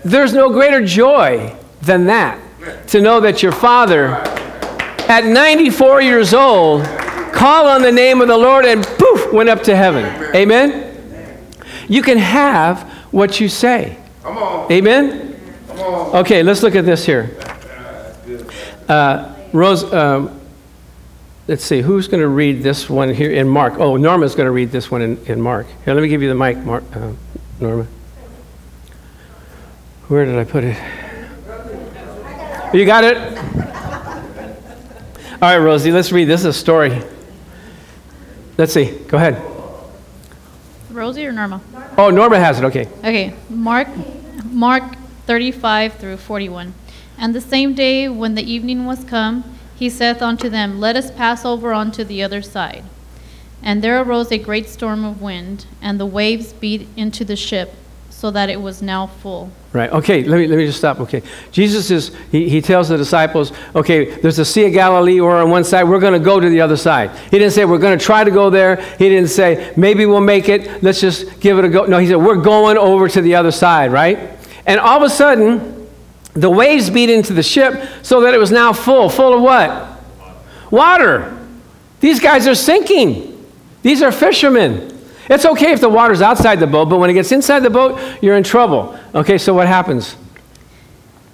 There's 0.04 0.34
no 0.34 0.52
greater 0.52 0.86
joy 0.86 1.56
than 1.82 2.06
that 2.06 2.40
to 2.90 3.02
know 3.02 3.22
that 3.22 3.42
your 3.42 3.52
father, 3.52 4.10
at 5.10 5.26
94 5.26 6.04
years 6.04 6.36
old, 6.36 6.84
called 7.34 7.68
on 7.68 7.82
the 7.82 7.92
name 7.92 8.22
of 8.22 8.28
the 8.28 8.38
Lord 8.38 8.66
and 8.66 8.86
poof, 8.86 9.34
went 9.34 9.50
up 9.50 9.64
to 9.64 9.76
heaven. 9.76 10.06
Amen? 10.36 11.50
You 11.90 12.04
can 12.04 12.20
have 12.20 12.84
what 13.10 13.40
you 13.40 13.50
say. 13.50 13.98
Come 14.26 14.38
on. 14.40 14.72
Amen? 14.72 15.40
Come 15.68 15.80
on. 15.80 16.16
Okay, 16.16 16.42
let's 16.42 16.64
look 16.64 16.74
at 16.74 16.84
this 16.84 17.06
here. 17.06 17.38
Uh, 18.90 19.36
Rose, 19.54 19.84
um, 19.94 20.42
let's 21.48 21.64
see, 21.64 21.82
who's 21.82 22.08
going 22.08 22.22
to 22.22 22.28
read 22.28 22.64
this 22.64 22.90
one 22.90 23.14
here 23.14 23.32
in 23.32 23.48
Mark? 23.48 23.76
Oh, 23.78 23.98
Norma's 23.98 24.34
going 24.34 24.48
to 24.48 24.52
read 24.52 24.72
this 24.72 24.90
one 24.90 25.04
in, 25.04 25.24
in 25.28 25.40
Mark. 25.40 25.68
Here, 25.86 25.94
let 25.94 26.02
me 26.02 26.08
give 26.08 26.24
you 26.24 26.30
the 26.30 26.34
mic, 26.34 26.58
Mark, 26.58 26.84
uh, 26.96 27.12
Norma. 27.60 27.86
Where 30.08 30.26
did 30.26 30.40
I 30.40 30.44
put 30.44 30.64
it? 30.64 30.76
You 32.74 32.84
got 32.88 33.04
it? 33.04 33.18
All 35.40 35.52
right, 35.52 35.58
Rosie, 35.58 35.92
let's 35.92 36.12
read. 36.12 36.26
This 36.26 36.40
is 36.40 36.48
a 36.48 36.54
story. 36.54 37.00
Let's 38.58 38.74
see. 38.74 38.98
Go 39.08 39.18
ahead. 39.18 39.40
Rosie 40.90 41.28
or 41.28 41.32
Norma? 41.32 41.62
Oh, 41.98 42.10
Norma 42.10 42.40
has 42.40 42.60
it. 42.60 42.66
Okay. 42.66 42.88
Okay, 43.00 43.34
Mark, 43.50 43.88
Mark 44.44 44.98
35 45.26 45.94
through 45.94 46.18
41. 46.18 46.74
And 47.18 47.34
the 47.34 47.40
same 47.40 47.74
day, 47.74 48.10
when 48.10 48.36
the 48.36 48.44
evening 48.44 48.86
was 48.86 49.06
come, 49.06 49.44
he 49.76 49.90
saith 49.90 50.22
unto 50.22 50.50
them, 50.50 50.80
Let 50.80 50.98
us 50.98 51.10
pass 51.10 51.46
over 51.46 51.74
unto 51.74 52.04
the 52.04 52.22
other 52.22 52.42
side. 52.42 52.84
And 53.64 53.82
there 53.82 54.02
arose 54.02 54.32
a 54.32 54.38
great 54.38 54.68
storm 54.68 55.06
of 55.06 55.22
wind, 55.22 55.66
and 55.82 55.98
the 55.98 56.06
waves 56.06 56.52
beat 56.52 56.88
into 56.98 57.24
the 57.24 57.38
ship, 57.38 57.74
so 58.16 58.32
that 58.32 58.50
it 58.50 58.62
was 58.62 58.82
now 58.82 59.08
full. 59.08 59.52
Right. 59.74 59.92
Okay. 59.92 60.24
Let 60.24 60.38
me 60.38 60.48
let 60.48 60.58
me 60.58 60.66
just 60.66 60.78
stop. 60.78 61.02
Okay. 61.02 61.22
Jesus 61.52 61.92
is 61.92 62.16
he, 62.32 62.48
he 62.48 62.62
tells 62.62 62.88
the 62.88 62.96
disciples, 62.96 63.52
okay, 63.76 64.06
there's 64.22 64.38
the 64.38 64.46
Sea 64.46 64.68
of 64.68 64.74
Galilee 64.74 65.20
or 65.20 65.36
on 65.36 65.50
one 65.50 65.66
side, 65.66 65.84
we're 65.84 66.00
going 66.00 66.14
to 66.14 66.26
go 66.26 66.40
to 66.40 66.50
the 66.50 66.62
other 66.62 66.78
side. 66.78 67.12
He 67.30 67.38
didn't 67.38 67.52
say 67.52 67.66
we're 67.66 67.78
going 67.78 68.00
to 68.00 68.04
try 68.04 68.24
to 68.24 68.32
go 68.32 68.50
there. 68.50 68.78
He 68.98 69.10
didn't 69.10 69.28
say 69.28 69.74
maybe 69.76 70.06
we'll 70.06 70.22
make 70.22 70.48
it. 70.48 70.82
Let's 70.82 71.02
just 71.02 71.42
give 71.42 71.60
it 71.60 71.66
a 71.66 71.70
go. 71.70 71.86
No, 71.86 71.98
he 71.98 72.08
said 72.08 72.16
we're 72.16 72.38
going 72.38 72.78
over 72.78 73.10
to 73.10 73.22
the 73.22 73.36
other 73.36 73.52
side, 73.52 73.92
right? 73.92 74.18
And 74.66 74.80
all 74.80 74.96
of 74.96 75.04
a 75.04 75.10
sudden, 75.10 75.88
the 76.34 76.50
waves 76.50 76.90
beat 76.90 77.10
into 77.10 77.34
the 77.34 77.44
ship 77.44 77.86
so 78.02 78.22
that 78.22 78.34
it 78.34 78.38
was 78.38 78.50
now 78.50 78.72
full. 78.72 79.10
Full 79.10 79.34
of 79.34 79.42
what? 79.42 80.72
Water. 80.72 81.38
These 82.00 82.22
guys 82.22 82.48
are 82.48 82.56
sinking. 82.56 83.46
These 83.82 84.02
are 84.02 84.12
fishermen. 84.12 84.95
It's 85.30 85.46
okay 85.46 85.72
if 85.72 85.82
the 85.82 85.90
water's 85.90 86.22
outside 86.22 86.60
the 86.60 86.68
boat, 86.68 86.90
but 86.90 87.00
when 87.00 87.10
it 87.10 87.14
gets 87.14 87.32
inside 87.32 87.62
the 87.62 87.70
boat, 87.70 88.00
you're 88.22 88.36
in 88.36 88.44
trouble. 88.44 88.98
Okay, 89.14 89.38
so 89.38 89.54
what 89.54 89.68
happens? 89.68 90.16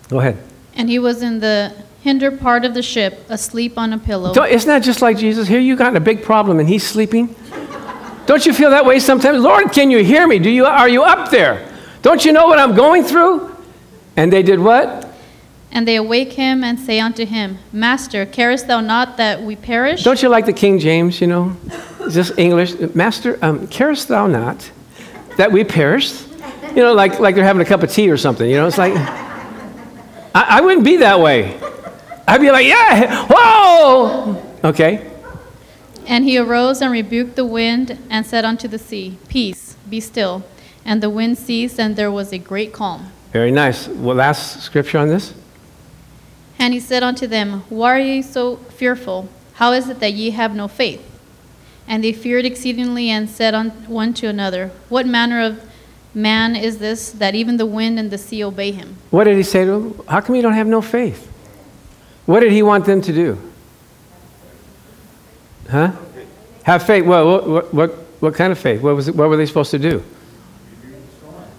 Go 0.10 0.19
ahead. 0.19 0.38
And 0.75 0.89
he 0.89 0.99
was 0.99 1.21
in 1.21 1.39
the 1.39 1.73
hinder 2.01 2.32
part 2.32 2.65
of 2.65 2.73
the 2.73 2.82
ship, 2.82 3.25
asleep 3.30 3.77
on 3.77 3.93
a 3.93 3.97
pillow. 3.97 4.34
Don't, 4.34 4.49
isn't 4.49 4.67
that 4.67 4.84
just 4.84 5.01
like 5.01 5.17
Jesus? 5.17 5.47
Here 5.47 5.60
you 5.60 5.75
got 5.75 5.95
a 5.95 5.99
big 5.99 6.23
problem 6.23 6.60
and 6.60 6.67
he's 6.67 6.88
sleeping. 6.88 7.36
Don't 8.25 8.45
you 8.45 8.54
feel 8.54 8.69
that 8.69 8.86
way 8.86 8.99
sometimes? 8.99 9.41
Lord, 9.41 9.71
can 9.71 9.91
you 9.91 10.04
hear 10.04 10.27
me? 10.27 10.39
Do 10.39 10.49
you, 10.49 10.65
are 10.65 10.88
you 10.89 11.04
up 11.04 11.30
there? 11.30 11.67
Don't 12.01 12.23
you 12.23 12.32
know 12.32 12.47
what 12.47 12.60
I'm 12.60 12.75
going 12.75 13.04
through? 13.04 13.56
And 14.15 14.32
they 14.32 14.43
did 14.43 14.60
what? 14.60 15.11
And 15.71 15.88
they 15.88 15.95
awake 15.95 16.34
him 16.34 16.63
and 16.63 16.77
say 16.79 16.99
unto 16.99 17.25
him, 17.25 17.57
Master, 17.71 18.25
carest 18.25 18.67
thou 18.67 18.81
not 18.81 19.17
that 19.17 19.41
we 19.41 19.55
perish? 19.55 20.03
Don't 20.03 20.21
you 20.21 20.27
like 20.27 20.45
the 20.45 20.53
King 20.53 20.79
James, 20.79 21.21
you 21.21 21.27
know? 21.27 21.55
Is 22.01 22.13
this 22.13 22.38
English? 22.38 22.77
Master, 22.93 23.39
um, 23.41 23.67
carest 23.67 24.10
thou 24.10 24.27
not 24.27 24.69
that 25.38 25.51
we 25.51 25.63
perish? 25.63 26.23
You 26.75 26.84
know, 26.84 26.93
like, 26.93 27.19
like 27.19 27.36
they're 27.36 27.45
having 27.45 27.62
a 27.62 27.65
cup 27.65 27.84
of 27.84 27.91
tea 27.91 28.10
or 28.10 28.17
something. 28.17 28.49
You 28.49 28.57
know, 28.57 28.67
it's 28.67 28.77
like, 28.77 28.93
I, 30.36 30.45
I 30.57 30.62
wouldn't 30.62 30.84
be 30.84 30.97
that 30.97 31.19
way. 31.19 31.60
I'd 32.27 32.41
be 32.41 32.51
like, 32.51 32.65
yeah, 32.65 33.27
whoa! 33.29 34.41
Okay. 34.63 35.10
And 36.05 36.25
he 36.25 36.38
arose 36.38 36.81
and 36.81 36.91
rebuked 36.91 37.36
the 37.36 37.45
wind 37.45 37.97
and 38.10 38.25
said 38.25 38.43
unto 38.45 38.67
the 38.67 38.79
sea, 38.79 39.17
Peace, 39.27 39.75
be 39.89 39.99
still. 39.99 40.43
And 40.84 41.01
the 41.01 41.10
wind 41.10 41.38
ceased, 41.38 41.79
and 41.79 41.95
there 41.95 42.12
was 42.12 42.34
a 42.34 42.38
great 42.38 42.73
calm. 42.73 43.12
Very 43.31 43.51
nice. 43.51 43.88
Well, 43.88 44.15
last 44.15 44.62
scripture 44.62 44.97
on 44.97 45.07
this? 45.07 45.34
And 46.62 46.76
he 46.76 46.80
said 46.80 47.02
unto 47.02 47.26
them, 47.26 47.63
Why 47.69 47.95
are 47.95 48.00
ye 48.00 48.21
so 48.21 48.58
fearful? 48.58 49.28
How 49.54 49.71
is 49.71 49.89
it 49.89 50.00
that 50.00 50.13
ye 50.13 50.30
have 50.30 50.56
no 50.56 50.67
faith? 50.67 51.04
And 51.88 52.04
they 52.04 52.13
feared 52.13 52.45
exceedingly 52.45 53.10
and 53.10 53.28
said 53.28 53.56
one 53.88 54.13
to 54.13 54.28
another, 54.28 54.69
What 54.88 55.08
manner 55.08 55.41
of 55.41 55.60
man 56.13 56.56
is 56.56 56.78
this 56.78 57.10
that 57.13 57.34
even 57.34 57.58
the 57.58 57.65
wind 57.65 57.97
and 57.97 58.12
the 58.12 58.17
sea 58.19 58.43
obey 58.43 58.71
him? 58.74 58.97
What 59.10 59.24
did 59.24 59.38
he 59.38 59.43
say 59.43 59.65
to 59.65 59.71
them? 59.71 60.02
How 60.08 60.21
come 60.21 60.36
you 60.36 60.43
don't 60.43 60.54
have 60.54 60.67
no 60.67 60.84
faith? 60.84 61.28
What 62.28 62.41
did 62.41 62.52
he 62.52 62.62
want 62.62 62.86
them 62.86 63.02
to 63.02 63.12
do? 63.12 63.52
Huh? 65.67 65.93
Have 66.62 66.84
faith. 66.84 67.06
Well, 67.06 67.50
what, 67.50 67.74
what, 67.74 67.89
what, 68.19 68.36
kind 68.36 68.52
of 68.52 68.60
faith? 68.60 68.84
What, 68.84 68.95
was 68.95 69.08
it, 69.08 69.15
what 69.15 69.30
were 69.30 69.38
they 69.38 69.47
supposed 69.47 69.71
to 69.71 69.80
do? 69.80 70.04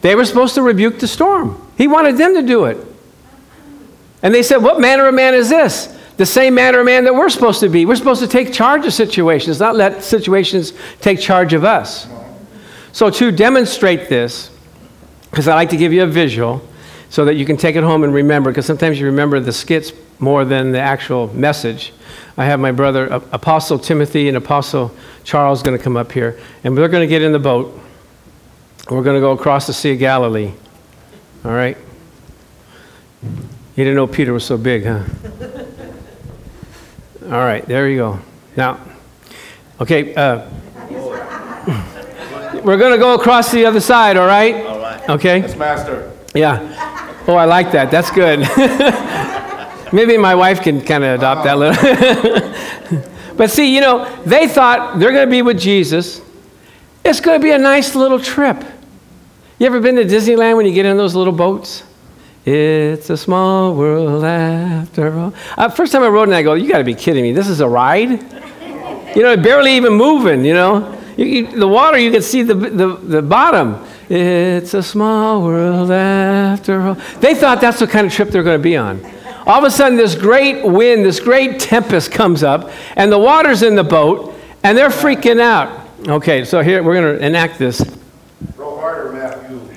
They 0.00 0.14
were 0.14 0.24
supposed 0.24 0.54
to 0.54 0.62
rebuke 0.62 1.00
the 1.00 1.08
storm. 1.08 1.60
He 1.76 1.88
wanted 1.88 2.16
them 2.18 2.34
to 2.34 2.42
do 2.42 2.66
it. 2.66 2.91
And 4.22 4.32
they 4.34 4.42
said, 4.42 4.58
What 4.58 4.80
manner 4.80 5.06
of 5.06 5.14
man 5.14 5.34
is 5.34 5.48
this? 5.48 5.98
The 6.16 6.26
same 6.26 6.54
manner 6.54 6.80
of 6.80 6.86
man 6.86 7.04
that 7.04 7.14
we're 7.14 7.30
supposed 7.30 7.60
to 7.60 7.68
be. 7.68 7.84
We're 7.84 7.96
supposed 7.96 8.20
to 8.20 8.28
take 8.28 8.52
charge 8.52 8.86
of 8.86 8.92
situations, 8.92 9.58
not 9.58 9.74
let 9.74 10.02
situations 10.02 10.72
take 11.00 11.18
charge 11.18 11.52
of 11.52 11.64
us. 11.64 12.06
So, 12.92 13.10
to 13.10 13.32
demonstrate 13.32 14.08
this, 14.08 14.50
because 15.30 15.48
I 15.48 15.54
like 15.54 15.70
to 15.70 15.76
give 15.76 15.92
you 15.92 16.02
a 16.02 16.06
visual 16.06 16.66
so 17.08 17.24
that 17.24 17.34
you 17.34 17.44
can 17.44 17.56
take 17.56 17.76
it 17.76 17.82
home 17.82 18.04
and 18.04 18.14
remember, 18.14 18.50
because 18.50 18.66
sometimes 18.66 19.00
you 19.00 19.06
remember 19.06 19.40
the 19.40 19.52
skits 19.52 19.92
more 20.18 20.44
than 20.44 20.72
the 20.72 20.78
actual 20.78 21.32
message. 21.34 21.92
I 22.36 22.44
have 22.46 22.60
my 22.60 22.72
brother, 22.72 23.06
Apostle 23.06 23.78
Timothy 23.78 24.28
and 24.28 24.36
Apostle 24.36 24.94
Charles, 25.24 25.62
going 25.62 25.76
to 25.76 25.82
come 25.82 25.96
up 25.96 26.12
here, 26.12 26.38
and 26.64 26.76
we're 26.76 26.88
going 26.88 27.02
to 27.02 27.06
get 27.06 27.22
in 27.22 27.32
the 27.32 27.38
boat. 27.38 27.78
We're 28.90 29.02
going 29.02 29.16
to 29.16 29.20
go 29.20 29.32
across 29.32 29.66
the 29.66 29.72
Sea 29.72 29.92
of 29.92 29.98
Galilee. 29.98 30.52
All 31.44 31.50
right? 31.50 31.76
You 33.74 33.84
didn't 33.84 33.96
know 33.96 34.06
Peter 34.06 34.34
was 34.34 34.44
so 34.44 34.58
big, 34.58 34.84
huh? 34.84 35.02
All 37.24 37.30
right, 37.30 37.64
there 37.64 37.88
you 37.88 37.96
go. 37.96 38.18
Now, 38.54 38.78
okay, 39.80 40.14
uh, 40.14 40.46
we're 42.62 42.76
going 42.76 42.92
to 42.92 42.98
go 42.98 43.14
across 43.14 43.50
the 43.50 43.64
other 43.64 43.80
side, 43.80 44.18
all 44.18 44.26
right? 44.26 44.66
All 44.66 44.78
right. 44.78 45.08
Okay? 45.08 45.38
Yes, 45.38 45.56
Master. 45.56 46.12
Yeah. 46.34 46.58
Oh, 47.26 47.34
I 47.34 47.46
like 47.46 47.72
that. 47.72 47.90
That's 47.90 48.10
good. 48.10 48.40
Maybe 49.92 50.18
my 50.18 50.34
wife 50.34 50.60
can 50.60 50.82
kind 50.82 51.04
of 51.04 51.18
adopt 51.18 51.44
that 51.44 51.56
little. 51.56 53.36
but 53.36 53.50
see, 53.50 53.74
you 53.74 53.80
know, 53.80 54.04
they 54.26 54.48
thought 54.48 54.98
they're 54.98 55.12
going 55.12 55.26
to 55.26 55.30
be 55.30 55.40
with 55.40 55.58
Jesus. 55.58 56.20
It's 57.04 57.20
going 57.20 57.40
to 57.40 57.42
be 57.42 57.52
a 57.52 57.58
nice 57.58 57.94
little 57.94 58.20
trip. 58.20 58.62
You 59.58 59.66
ever 59.66 59.80
been 59.80 59.96
to 59.96 60.04
Disneyland 60.04 60.56
when 60.56 60.66
you 60.66 60.74
get 60.74 60.84
in 60.84 60.98
those 60.98 61.14
little 61.14 61.32
boats? 61.32 61.84
It's 62.44 63.08
a 63.10 63.16
small 63.16 63.74
world 63.74 64.24
after 64.24 65.16
all. 65.16 65.34
Uh, 65.56 65.68
first 65.68 65.92
time 65.92 66.02
I 66.02 66.08
rode 66.08 66.28
in, 66.28 66.34
I 66.34 66.42
go, 66.42 66.54
you 66.54 66.68
got 66.68 66.78
to 66.78 66.84
be 66.84 66.94
kidding 66.94 67.22
me. 67.22 67.32
This 67.32 67.48
is 67.48 67.60
a 67.60 67.68
ride? 67.68 68.10
You 69.14 69.22
know, 69.22 69.36
barely 69.36 69.76
even 69.76 69.92
moving, 69.92 70.44
you 70.44 70.54
know. 70.54 70.98
You, 71.16 71.26
you, 71.26 71.46
the 71.58 71.68
water, 71.68 71.98
you 71.98 72.10
can 72.10 72.22
see 72.22 72.42
the, 72.42 72.54
the, 72.54 72.96
the 72.96 73.22
bottom. 73.22 73.84
It's 74.08 74.74
a 74.74 74.82
small 74.82 75.42
world 75.42 75.90
after 75.90 76.80
all. 76.80 76.94
They 77.20 77.34
thought 77.34 77.60
that's 77.60 77.78
the 77.78 77.86
kind 77.86 78.06
of 78.06 78.12
trip 78.12 78.30
they're 78.30 78.42
going 78.42 78.58
to 78.58 78.62
be 78.62 78.76
on. 78.76 79.04
All 79.46 79.58
of 79.58 79.64
a 79.64 79.70
sudden, 79.70 79.96
this 79.98 80.14
great 80.14 80.64
wind, 80.64 81.04
this 81.04 81.20
great 81.20 81.60
tempest 81.60 82.12
comes 82.12 82.42
up, 82.42 82.70
and 82.96 83.10
the 83.10 83.18
water's 83.18 83.62
in 83.62 83.74
the 83.74 83.84
boat, 83.84 84.34
and 84.62 84.78
they're 84.78 84.88
freaking 84.88 85.40
out. 85.40 85.88
Okay, 86.08 86.44
so 86.44 86.62
here 86.62 86.82
we're 86.82 86.94
going 86.94 87.18
to 87.18 87.24
enact 87.24 87.58
this. 87.58 87.82
Roll 88.56 88.78
harder, 88.78 89.12
Matthew. 89.12 89.58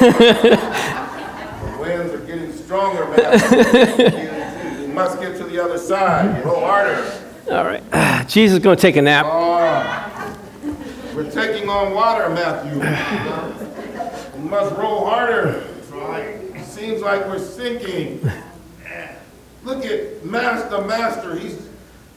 the 0.00 1.76
winds 1.80 2.12
are 2.12 2.20
getting 2.26 2.52
stronger, 2.70 3.04
Matthew. 3.08 4.86
You 4.86 4.88
must 4.94 5.18
get 5.20 5.36
to 5.38 5.42
the 5.42 5.58
other 5.60 5.76
side. 5.76 6.44
Roll 6.44 6.60
harder. 6.60 7.20
All 7.50 7.64
right. 7.64 7.82
Jesus 8.28 8.58
is 8.58 8.62
going 8.62 8.76
to 8.76 8.80
take 8.80 8.94
a 8.94 9.02
nap. 9.02 9.26
Oh, 9.28 10.38
we're 11.12 11.28
taking 11.32 11.68
on 11.68 11.92
water, 11.94 12.30
Matthew. 12.30 12.80
You 14.40 14.46
must 14.46 14.74
roll 14.76 15.04
harder. 15.04 15.66
It 16.54 16.64
seems 16.64 17.02
like 17.02 17.26
we're 17.26 17.38
sinking. 17.40 18.22
Look 19.64 19.84
at 19.84 20.24
Master, 20.24 20.80
Master. 20.82 21.38
He's 21.38 21.68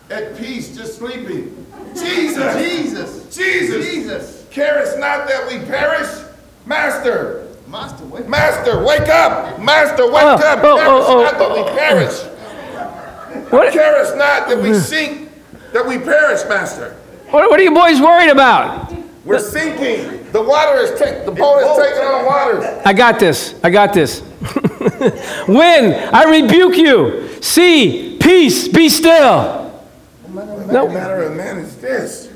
at 0.10 0.38
peace, 0.38 0.78
just 0.78 1.00
sleeping. 1.00 1.66
Jesus! 1.94 2.56
Jesus! 2.56 3.36
Jesus! 3.36 3.86
Jesus! 3.86 4.48
Carest 4.52 5.00
not 5.00 5.28
that 5.28 5.48
we 5.52 5.66
perish? 5.66 6.26
Master! 6.66 7.53
Master, 7.74 8.06
Master, 8.30 8.84
wake 8.84 9.10
up! 9.10 9.60
Master, 9.60 10.06
wake 10.06 10.22
Oh, 10.22 10.36
up! 10.36 10.60
oh, 10.64 10.78
Perish 10.78 11.06
oh, 11.08 11.24
not 11.24 11.40
that 11.40 11.50
oh, 11.50 11.64
we 11.64 11.72
perish. 11.72 13.52
What, 13.52 13.74
Perish 13.74 14.10
not 14.10 14.48
that 14.48 14.58
we 14.60 14.70
mm-hmm. 14.70 14.80
sink, 14.80 15.32
that 15.72 15.84
we 15.84 15.98
perish, 15.98 16.48
Master. 16.48 16.96
what, 17.32 17.50
what 17.50 17.60
are 17.60 17.64
you 17.64 17.74
boys 17.74 18.00
worried 18.00 18.30
about? 18.30 18.94
We're 19.26 19.40
sinking. 19.40 20.32
The 20.32 20.42
water 20.44 20.82
is 20.82 21.00
taking, 21.00 21.26
the 21.26 21.32
boat 21.32 21.62
is 21.62 21.84
taking 21.84 22.08
on 22.08 22.26
water. 22.28 22.82
I 22.86 22.94
got 22.94 23.20
this. 23.20 23.60
I 23.64 23.72
got 23.72 23.92
this. 23.92 24.22
Wind, 25.48 25.96
I 26.14 26.26
rebuke 26.30 26.78
you. 26.78 27.28
Sea, 27.42 28.20
peace, 28.22 28.68
be 28.68 28.88
still. 28.88 29.82
No 30.28 30.88
matter 30.90 31.24
of 31.24 31.36
man 31.36 31.58
is 31.58 31.76
this. 31.78 32.30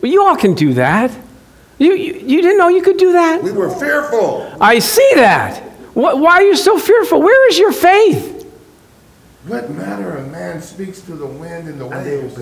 Well, 0.00 0.12
you 0.12 0.22
all 0.22 0.36
can 0.36 0.54
do 0.54 0.74
that. 0.74 1.10
You, 1.78 1.92
you, 1.94 2.14
you 2.14 2.40
didn't 2.42 2.58
know 2.58 2.68
you 2.68 2.82
could 2.82 2.96
do 2.96 3.12
that? 3.12 3.42
We 3.42 3.52
were 3.52 3.68
fearful. 3.70 4.50
I 4.60 4.78
see 4.78 5.10
that. 5.16 5.62
Wh- 5.92 5.96
Why 6.18 6.36
are 6.36 6.42
you 6.42 6.56
so 6.56 6.78
fearful? 6.78 7.20
Where 7.20 7.48
is 7.50 7.58
your 7.58 7.72
faith? 7.72 8.32
What 9.46 9.70
matter 9.70 10.16
a 10.16 10.26
man 10.26 10.62
speaks 10.62 11.00
to 11.02 11.12
the 11.14 11.26
wind 11.26 11.68
and 11.68 11.80
the 11.80 11.86
waves? 11.86 12.38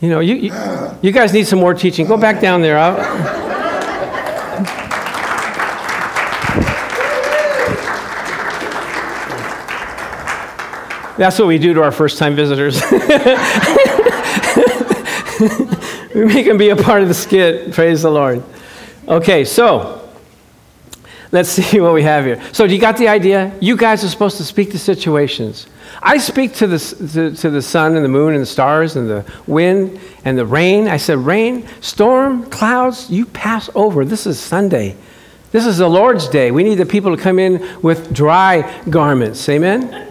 You 0.00 0.08
know, 0.08 0.20
you, 0.20 0.34
you, 0.36 0.52
you 1.02 1.12
guys 1.12 1.32
need 1.32 1.46
some 1.46 1.58
more 1.60 1.74
teaching. 1.74 2.06
Go 2.06 2.16
back 2.16 2.40
down 2.40 2.62
there. 2.62 2.78
I'll- 2.78 3.42
That's 11.18 11.38
what 11.38 11.46
we 11.46 11.58
do 11.58 11.74
to 11.74 11.82
our 11.82 11.92
first 11.92 12.16
time 12.18 12.34
visitors. 12.34 12.80
we 16.14 16.24
make 16.24 16.46
them 16.46 16.58
be 16.58 16.68
a 16.68 16.76
part 16.76 17.02
of 17.02 17.08
the 17.08 17.14
skit. 17.14 17.72
Praise 17.72 18.02
the 18.02 18.10
Lord. 18.10 18.42
Okay, 19.08 19.44
so 19.44 20.10
let's 21.30 21.48
see 21.52 21.80
what 21.80 21.94
we 21.94 22.02
have 22.02 22.24
here. 22.24 22.42
So, 22.52 22.64
you 22.64 22.78
got 22.78 22.96
the 22.96 23.08
idea? 23.08 23.56
You 23.60 23.76
guys 23.76 24.04
are 24.04 24.08
supposed 24.08 24.36
to 24.36 24.44
speak 24.44 24.70
to 24.72 24.78
situations. 24.78 25.66
I 26.02 26.18
speak 26.18 26.54
to 26.56 26.66
the, 26.66 26.78
to, 27.12 27.34
to 27.34 27.50
the 27.50 27.62
sun 27.62 27.96
and 27.96 28.04
the 28.04 28.08
moon 28.08 28.34
and 28.34 28.42
the 28.42 28.46
stars 28.46 28.96
and 28.96 29.08
the 29.08 29.24
wind 29.46 30.00
and 30.24 30.36
the 30.36 30.46
rain. 30.46 30.88
I 30.88 30.96
said, 30.96 31.18
Rain, 31.18 31.66
storm, 31.80 32.44
clouds, 32.50 33.10
you 33.10 33.26
pass 33.26 33.70
over. 33.74 34.04
This 34.04 34.26
is 34.26 34.38
Sunday. 34.38 34.96
This 35.50 35.66
is 35.66 35.78
the 35.78 35.88
Lord's 35.88 36.28
day. 36.28 36.50
We 36.50 36.62
need 36.62 36.76
the 36.76 36.86
people 36.86 37.14
to 37.14 37.22
come 37.22 37.38
in 37.38 37.80
with 37.82 38.12
dry 38.12 38.82
garments. 38.88 39.48
Amen? 39.48 40.08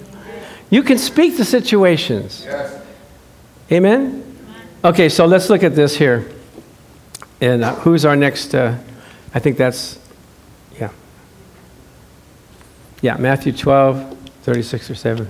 you 0.70 0.82
can 0.82 0.98
speak 0.98 1.36
to 1.36 1.44
situations. 1.44 2.44
Yes. 2.44 2.82
Amen? 3.72 4.21
Okay, 4.84 5.08
so 5.08 5.26
let's 5.26 5.48
look 5.48 5.62
at 5.62 5.76
this 5.76 5.96
here. 5.96 6.28
And 7.40 7.62
uh, 7.62 7.76
who's 7.76 8.04
our 8.04 8.16
next? 8.16 8.52
Uh, 8.52 8.76
I 9.32 9.38
think 9.38 9.56
that's, 9.56 9.96
yeah. 10.76 10.90
Yeah, 13.00 13.16
Matthew 13.16 13.52
12, 13.52 14.18
36 14.42 14.90
or 14.90 14.94
7. 14.96 15.28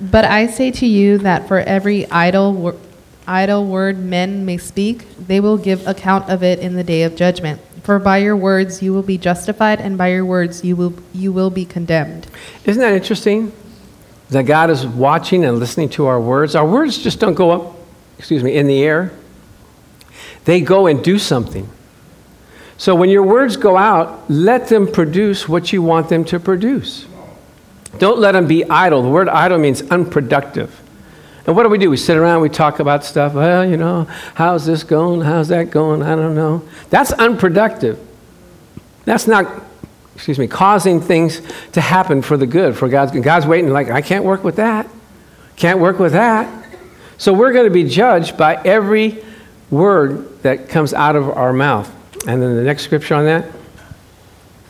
But 0.00 0.24
I 0.24 0.48
say 0.48 0.72
to 0.72 0.86
you 0.86 1.18
that 1.18 1.46
for 1.46 1.60
every 1.60 2.10
idle, 2.10 2.52
wor- 2.52 2.76
idle 3.28 3.64
word 3.64 3.98
men 3.98 4.44
may 4.44 4.58
speak, 4.58 5.08
they 5.16 5.38
will 5.38 5.58
give 5.58 5.86
account 5.86 6.28
of 6.28 6.42
it 6.42 6.58
in 6.58 6.74
the 6.74 6.84
day 6.84 7.04
of 7.04 7.14
judgment. 7.14 7.60
For 7.84 8.00
by 8.00 8.18
your 8.18 8.36
words 8.36 8.82
you 8.82 8.92
will 8.92 9.02
be 9.04 9.18
justified, 9.18 9.80
and 9.80 9.96
by 9.96 10.08
your 10.08 10.24
words 10.24 10.64
you 10.64 10.74
will, 10.74 10.94
you 11.14 11.32
will 11.32 11.50
be 11.50 11.64
condemned. 11.64 12.26
Isn't 12.64 12.82
that 12.82 12.92
interesting? 12.92 13.52
That 14.30 14.42
God 14.42 14.70
is 14.70 14.86
watching 14.86 15.44
and 15.44 15.58
listening 15.58 15.88
to 15.90 16.06
our 16.06 16.20
words. 16.20 16.54
Our 16.54 16.66
words 16.66 16.98
just 16.98 17.18
don't 17.18 17.34
go 17.34 17.50
up, 17.50 17.76
excuse 18.18 18.42
me, 18.42 18.56
in 18.56 18.66
the 18.66 18.82
air. 18.82 19.12
They 20.44 20.60
go 20.60 20.86
and 20.86 21.02
do 21.02 21.18
something. 21.18 21.68
So 22.76 22.94
when 22.94 23.10
your 23.10 23.24
words 23.24 23.56
go 23.56 23.76
out, 23.76 24.30
let 24.30 24.68
them 24.68 24.90
produce 24.90 25.48
what 25.48 25.72
you 25.72 25.82
want 25.82 26.08
them 26.08 26.24
to 26.26 26.38
produce. 26.38 27.06
Don't 27.98 28.18
let 28.18 28.32
them 28.32 28.46
be 28.46 28.64
idle. 28.64 29.02
The 29.02 29.08
word 29.08 29.28
idle 29.28 29.58
means 29.58 29.82
unproductive. 29.82 30.80
And 31.46 31.56
what 31.56 31.62
do 31.62 31.70
we 31.70 31.78
do? 31.78 31.88
We 31.88 31.96
sit 31.96 32.16
around, 32.16 32.42
we 32.42 32.50
talk 32.50 32.78
about 32.78 33.04
stuff. 33.04 33.32
Well, 33.32 33.68
you 33.68 33.78
know, 33.78 34.04
how's 34.34 34.66
this 34.66 34.82
going? 34.82 35.22
How's 35.22 35.48
that 35.48 35.70
going? 35.70 36.02
I 36.02 36.14
don't 36.14 36.34
know. 36.34 36.62
That's 36.90 37.10
unproductive. 37.12 37.98
That's 39.06 39.26
not, 39.26 39.62
excuse 40.18 40.36
me, 40.36 40.48
causing 40.48 41.00
things 41.00 41.40
to 41.70 41.80
happen 41.80 42.22
for 42.22 42.36
the 42.36 42.46
good. 42.46 42.76
For 42.76 42.88
God's 42.88 43.12
God's 43.20 43.46
waiting, 43.46 43.70
like, 43.70 43.88
I 43.88 44.02
can't 44.02 44.24
work 44.24 44.42
with 44.42 44.56
that. 44.56 44.90
Can't 45.54 45.78
work 45.78 46.00
with 46.00 46.10
that. 46.10 46.66
So 47.18 47.32
we're 47.32 47.52
going 47.52 47.66
to 47.66 47.70
be 47.70 47.84
judged 47.84 48.36
by 48.36 48.56
every 48.64 49.24
word 49.70 50.42
that 50.42 50.68
comes 50.68 50.92
out 50.92 51.14
of 51.14 51.28
our 51.28 51.52
mouth. 51.52 51.88
And 52.26 52.42
then 52.42 52.56
the 52.56 52.64
next 52.64 52.82
scripture 52.82 53.14
on 53.14 53.26
that. 53.26 53.48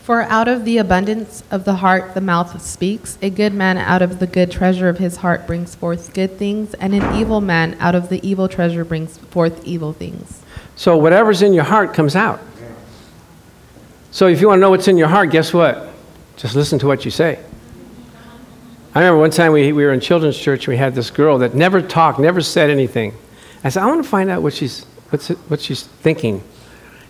For 0.03 0.21
out 0.23 0.49
of 0.49 0.67
the 0.67 0.77
abundance 0.77 1.43
of 1.51 1.65
the 1.65 1.77
heart 1.77 2.13
the 2.13 2.21
mouth 2.21 2.61
speaks. 2.61 3.17
A 3.23 3.31
good 3.31 3.55
man 3.55 3.79
out 3.79 4.03
of 4.03 4.19
the 4.19 4.27
good 4.27 4.51
treasure 4.51 4.91
of 4.91 4.99
his 4.99 5.17
heart 5.17 5.47
brings 5.47 5.75
forth 5.75 6.13
good 6.13 6.37
things, 6.37 6.75
and 6.75 6.95
an 6.95 7.15
evil 7.17 7.41
man 7.41 7.75
out 7.81 7.95
of 7.95 8.11
the 8.11 8.27
evil 8.27 8.49
treasure 8.49 8.85
brings 8.85 9.17
forth 9.17 9.65
evil 9.67 9.95
things. 9.95 10.43
So 10.77 10.99
whatever's 10.99 11.41
in 11.41 11.55
your 11.55 11.65
heart 11.65 11.95
comes 11.95 12.15
out. 12.15 12.41
So 14.19 14.27
if 14.27 14.41
you 14.41 14.49
want 14.49 14.59
to 14.59 14.61
know 14.63 14.71
what's 14.71 14.89
in 14.89 14.97
your 14.97 15.07
heart, 15.07 15.31
guess 15.31 15.55
what? 15.55 15.91
Just 16.37 16.57
listen 16.57 16.81
to 16.81 16.89
what 16.89 17.05
you 17.05 17.11
say. 17.13 17.39
I 18.93 18.99
remember 18.99 19.21
one 19.21 19.31
time 19.31 19.53
we, 19.53 19.73
we 19.73 19.85
were 19.85 19.93
in 19.93 20.01
children's 20.01 20.37
church 20.37 20.67
and 20.67 20.73
we 20.73 20.77
had 20.77 20.93
this 20.93 21.09
girl 21.09 21.39
that 21.39 21.55
never 21.55 21.81
talked, 21.81 22.19
never 22.19 22.41
said 22.41 22.69
anything. 22.69 23.15
I 23.63 23.69
said, 23.69 23.85
I 23.85 23.87
want 23.87 24.03
to 24.03 24.09
find 24.11 24.29
out 24.29 24.43
what 24.43 24.55
she's, 24.55 24.83
what's 25.11 25.29
what 25.29 25.61
she's 25.61 25.85
thinking. 25.85 26.43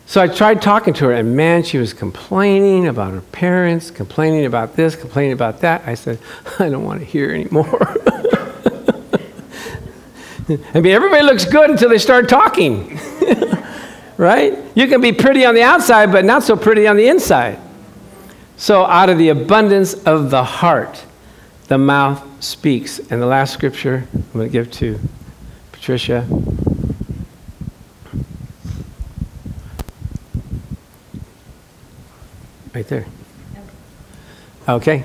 So 0.04 0.20
I 0.20 0.28
tried 0.28 0.60
talking 0.60 0.92
to 0.92 1.06
her, 1.06 1.12
and 1.14 1.34
man, 1.34 1.62
she 1.62 1.78
was 1.78 1.94
complaining 1.94 2.86
about 2.88 3.14
her 3.14 3.22
parents, 3.22 3.90
complaining 3.90 4.44
about 4.44 4.76
this, 4.76 4.94
complaining 4.94 5.32
about 5.32 5.62
that. 5.62 5.88
I 5.88 5.94
said, 5.94 6.18
I 6.58 6.68
don't 6.68 6.84
want 6.84 7.00
to 7.00 7.06
hear 7.06 7.30
anymore. 7.30 7.86
I 10.74 10.80
mean, 10.80 10.92
everybody 10.92 11.22
looks 11.22 11.46
good 11.46 11.70
until 11.70 11.88
they 11.88 11.96
start 11.96 12.28
talking, 12.28 12.98
right? 14.18 14.58
You 14.74 14.86
can 14.88 15.00
be 15.00 15.12
pretty 15.12 15.46
on 15.46 15.54
the 15.54 15.62
outside, 15.62 16.12
but 16.12 16.26
not 16.26 16.42
so 16.42 16.56
pretty 16.56 16.86
on 16.86 16.96
the 16.96 17.08
inside. 17.08 17.58
So, 18.58 18.84
out 18.84 19.08
of 19.08 19.16
the 19.16 19.30
abundance 19.30 19.94
of 19.94 20.30
the 20.30 20.44
heart, 20.44 21.04
the 21.68 21.78
mouth 21.78 22.22
speaks. 22.42 22.98
And 22.98 23.22
the 23.22 23.26
last 23.26 23.54
scripture 23.54 24.06
I'm 24.12 24.24
going 24.32 24.48
to 24.48 24.52
give 24.52 24.70
to 24.72 24.98
Patricia. 25.72 26.26
Right 32.74 32.86
there. 32.88 33.06
Okay. 34.68 35.04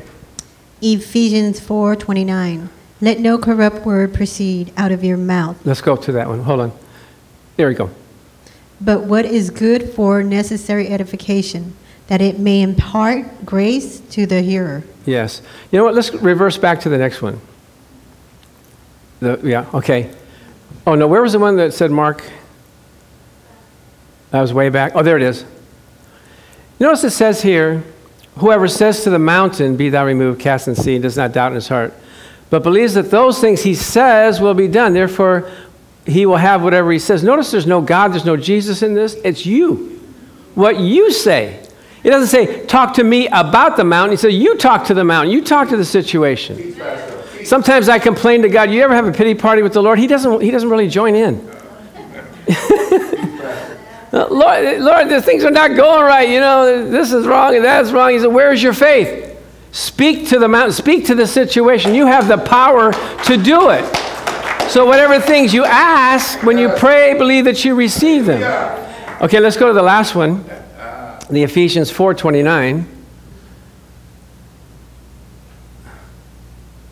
Ephesians 0.82 1.62
4:29. 1.62 2.68
Let 3.02 3.20
no 3.20 3.38
corrupt 3.38 3.86
word 3.86 4.14
proceed 4.14 4.74
out 4.78 4.92
of 4.92 5.04
your 5.04 5.18
mouth, 5.18 5.58
Let's 5.66 5.82
go 5.82 5.96
to 5.96 6.12
that 6.14 6.28
one. 6.28 6.42
Hold 6.44 6.60
on. 6.62 6.72
There 7.58 7.68
we 7.68 7.76
go. 7.76 7.90
But 8.84 9.04
what 9.04 9.26
is 9.26 9.50
good 9.50 9.90
for 9.94 10.24
necessary 10.24 10.90
edification, 10.90 11.76
that 12.08 12.22
it 12.22 12.40
may 12.40 12.62
impart 12.62 13.46
grace 13.46 14.02
to 14.12 14.26
the 14.26 14.42
hearer. 14.42 14.84
Yes. 15.06 15.42
You 15.72 15.80
know 15.80 15.86
what? 15.86 15.96
Let's 15.96 16.14
reverse 16.14 16.58
back 16.58 16.82
to 16.82 16.90
the 16.90 16.98
next 16.98 17.22
one. 17.22 17.40
The, 19.20 19.40
yeah, 19.44 19.70
okay. 19.74 20.14
Oh, 20.86 20.96
no, 20.96 21.08
where 21.08 21.22
was 21.22 21.32
the 21.32 21.40
one 21.40 21.56
that 21.58 21.74
said 21.74 21.92
Mark? 21.92 22.30
That 24.32 24.42
was 24.42 24.54
way 24.54 24.70
back. 24.70 24.94
Oh, 24.96 25.04
there 25.04 25.16
it 25.16 25.24
is. 25.24 25.46
Notice 26.80 27.06
it 27.06 27.12
says 27.12 27.42
here, 27.42 27.84
whoever 28.40 28.68
says 28.68 29.04
to 29.04 29.10
the 29.10 29.20
mountain, 29.20 29.78
Be 29.78 29.90
thou 29.90 30.06
removed, 30.06 30.42
cast 30.42 30.68
and 30.68 30.76
sea, 30.76 30.96
and 30.96 31.04
does 31.04 31.16
not 31.16 31.32
doubt 31.32 31.52
in 31.52 31.56
his 31.56 31.68
heart, 31.70 31.94
but 32.50 32.64
believes 32.64 32.96
that 32.96 33.12
those 33.12 33.40
things 33.40 33.62
he 33.62 33.76
says 33.76 34.42
will 34.42 34.54
be 34.56 34.68
done. 34.68 34.94
Therefore, 34.94 35.50
he 36.06 36.26
will 36.26 36.38
have 36.38 36.64
whatever 36.64 36.92
he 36.92 37.00
says. 37.00 37.24
Notice 37.24 37.52
there's 37.52 37.68
no 37.68 37.82
God, 37.82 38.14
there's 38.14 38.26
no 38.26 38.38
Jesus 38.38 38.82
in 38.82 38.94
this. 38.94 39.14
It's 39.24 39.46
you. 39.46 40.02
What 40.56 40.80
you 40.80 41.12
say. 41.12 41.66
It 42.04 42.10
doesn't 42.10 42.28
say, 42.28 42.66
talk 42.66 42.96
to 42.96 43.04
me 43.04 43.28
about 43.28 43.78
the 43.78 43.86
mountain. 43.86 44.12
He 44.12 44.18
says, 44.18 44.34
you 44.34 44.58
talk 44.58 44.86
to 44.88 44.94
the 44.94 45.06
mountain. 45.06 45.32
You 45.32 45.44
talk 45.44 45.70
to 45.70 45.78
the 45.78 45.86
situation. 45.86 46.76
Sometimes 47.46 47.88
I 47.88 48.00
complain 48.00 48.42
to 48.42 48.50
God. 48.50 48.70
You 48.72 48.82
ever 48.82 48.94
have 48.94 49.08
a 49.08 49.12
pity 49.12 49.36
party 49.36 49.62
with 49.62 49.74
the 49.74 49.82
Lord? 49.82 50.00
He 50.00 50.08
doesn't, 50.08 50.42
he 50.42 50.52
doesn't 50.52 50.70
really 50.70 50.90
join 50.90 51.16
in. 51.16 51.50
Uh, 54.14 54.28
Lord, 54.30 54.80
Lord, 54.80 55.10
the 55.10 55.20
things 55.20 55.44
are 55.44 55.50
not 55.50 55.76
going 55.76 56.06
right. 56.06 56.30
You 56.30 56.40
know, 56.40 56.88
this 56.88 57.12
is 57.12 57.26
wrong 57.26 57.56
and 57.56 57.66
that's 57.66 57.90
wrong. 57.90 58.12
He 58.12 58.20
said, 58.20 58.28
Where's 58.28 58.62
your 58.62 58.74
faith? 58.74 59.36
Speak 59.72 60.28
to 60.28 60.38
the 60.38 60.48
mountain, 60.48 60.72
speak 60.72 61.08
to 61.08 61.16
the 61.16 61.26
situation. 61.26 61.96
You 61.96 62.06
have 62.06 62.28
the 62.28 62.38
power 62.38 62.92
to 62.92 63.38
do 63.38 63.72
it. 63.72 64.13
So, 64.70 64.86
whatever 64.86 65.20
things 65.20 65.54
you 65.54 65.66
ask, 65.66 66.42
when 66.44 66.58
you 66.58 66.70
pray, 66.70 67.14
believe 67.18 67.46
that 67.46 67.64
you 67.64 67.76
receive 67.76 68.26
them. 68.26 68.42
Okay, 69.22 69.40
let's 69.40 69.58
go 69.58 69.68
to 69.68 69.74
the 69.74 69.84
last 69.84 70.16
one 70.16 70.44
the 71.30 71.44
Ephesians 71.44 71.92
4:29. 71.92 72.86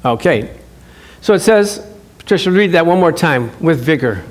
Okay. 0.03 0.49
So 1.21 1.33
it 1.35 1.39
says, 1.41 1.85
Patricia, 2.17 2.49
read 2.51 2.71
that 2.71 2.85
one 2.85 2.99
more 2.99 3.11
time 3.11 3.51
with 3.59 3.79
vigor. 3.79 4.23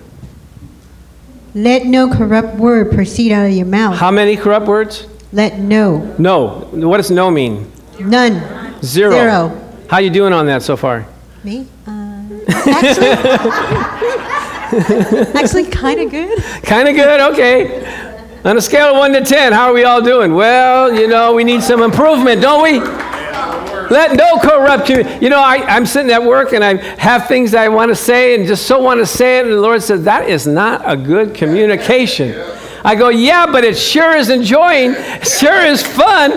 Let 1.54 1.86
no 1.86 2.08
corrupt 2.12 2.56
word 2.56 2.90
proceed 2.92 3.30
out 3.32 3.46
of 3.46 3.52
your 3.52 3.66
mouth, 3.66 3.96
How 3.96 4.10
many 4.10 4.36
corrupt 4.36 4.66
words? 4.66 5.06
Let 5.32 5.58
no, 5.58 6.14
No. 6.18 6.68
What 6.72 6.96
does 6.96 7.10
no 7.10 7.30
mean? 7.30 7.70
none. 8.00 8.82
Zero. 8.82 9.12
Zero. 9.12 9.72
How 9.88 9.98
you 9.98 10.10
doing 10.10 10.32
on 10.32 10.46
that 10.46 10.62
so 10.62 10.76
far? 10.76 11.06
Me? 11.44 11.66
Uh, 11.86 11.99
actually, 12.70 13.10
actually 15.40 15.66
kind 15.66 16.00
of 16.00 16.10
good. 16.10 16.42
Kind 16.62 16.88
of 16.88 16.94
good. 16.94 17.20
Okay. 17.32 18.08
On 18.44 18.56
a 18.56 18.60
scale 18.60 18.92
of 18.92 18.96
one 18.96 19.12
to 19.12 19.22
ten, 19.22 19.52
how 19.52 19.68
are 19.68 19.74
we 19.74 19.84
all 19.84 20.00
doing? 20.00 20.34
Well, 20.34 20.94
you 20.94 21.08
know, 21.08 21.34
we 21.34 21.44
need 21.44 21.62
some 21.62 21.82
improvement, 21.82 22.40
don't 22.40 22.62
we? 22.62 22.80
Let 23.90 24.16
no 24.16 24.38
corrupt 24.38 24.88
you. 24.88 25.04
You 25.20 25.28
know, 25.28 25.40
I, 25.42 25.56
I'm 25.66 25.84
sitting 25.84 26.12
at 26.12 26.22
work 26.22 26.52
and 26.52 26.64
I 26.64 26.76
have 26.98 27.26
things 27.26 27.54
I 27.54 27.68
want 27.68 27.90
to 27.90 27.96
say 27.96 28.36
and 28.36 28.46
just 28.46 28.66
so 28.66 28.80
want 28.80 29.00
to 29.00 29.06
say 29.06 29.40
it, 29.40 29.46
and 29.46 29.52
the 29.52 29.60
Lord 29.60 29.82
says 29.82 30.04
that 30.04 30.28
is 30.28 30.46
not 30.46 30.82
a 30.84 30.96
good 30.96 31.34
communication. 31.34 32.34
I 32.84 32.94
go, 32.94 33.08
yeah, 33.08 33.46
but 33.46 33.64
it 33.64 33.76
sure 33.76 34.16
is 34.16 34.30
enjoying, 34.30 34.94
sure 35.22 35.60
is 35.66 35.82
fun. 35.82 36.30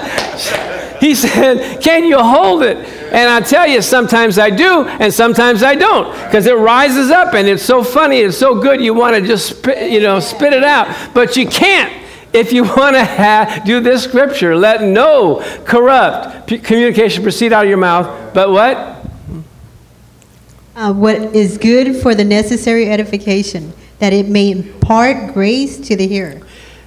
He 1.04 1.16
said, 1.16 1.82
Can 1.82 2.06
you 2.06 2.18
hold 2.18 2.64
it? 2.64 2.78
And 2.78 3.30
I 3.30 3.42
tell 3.42 3.68
you, 3.68 3.82
sometimes 3.82 4.40
I 4.40 4.50
do, 4.50 4.86
and 4.86 5.14
sometimes 5.14 5.62
I 5.62 5.76
don't, 5.76 6.10
because 6.26 6.46
it 6.46 6.54
rises 6.54 7.12
up 7.12 7.34
and 7.34 7.46
it's 7.46 7.62
so 7.62 7.84
funny, 7.84 8.20
it's 8.20 8.38
so 8.38 8.62
good, 8.62 8.80
you 8.82 8.94
want 8.94 9.18
to 9.18 9.22
just 9.22 9.58
spit, 9.58 9.92
you 9.92 10.00
know, 10.00 10.22
spit 10.22 10.54
it 10.54 10.64
out, 10.64 11.14
but 11.14 11.36
you 11.36 11.46
can't. 11.46 11.92
If 12.32 12.54
you 12.54 12.64
want 12.64 12.96
to 12.96 13.04
ha- 13.04 13.62
do 13.66 13.82
this 13.82 14.06
scripture, 14.06 14.56
let 14.56 14.82
no 14.82 15.44
corrupt 15.66 16.48
p- 16.48 16.60
communication 16.60 17.22
proceed 17.22 17.52
out 17.52 17.66
of 17.66 17.70
your 17.70 17.78
mouth, 17.78 18.34
but 18.34 18.50
what? 18.50 19.06
Uh, 20.74 20.94
what 20.94 21.18
is 21.36 21.58
good 21.58 21.98
for 21.98 22.16
the 22.16 22.24
necessary 22.24 22.90
edification, 22.90 23.74
that 24.00 24.14
it 24.14 24.30
may 24.30 24.52
impart 24.52 25.34
grace 25.34 25.80
to 25.80 25.98
the 25.98 26.08
hearer. 26.08 26.40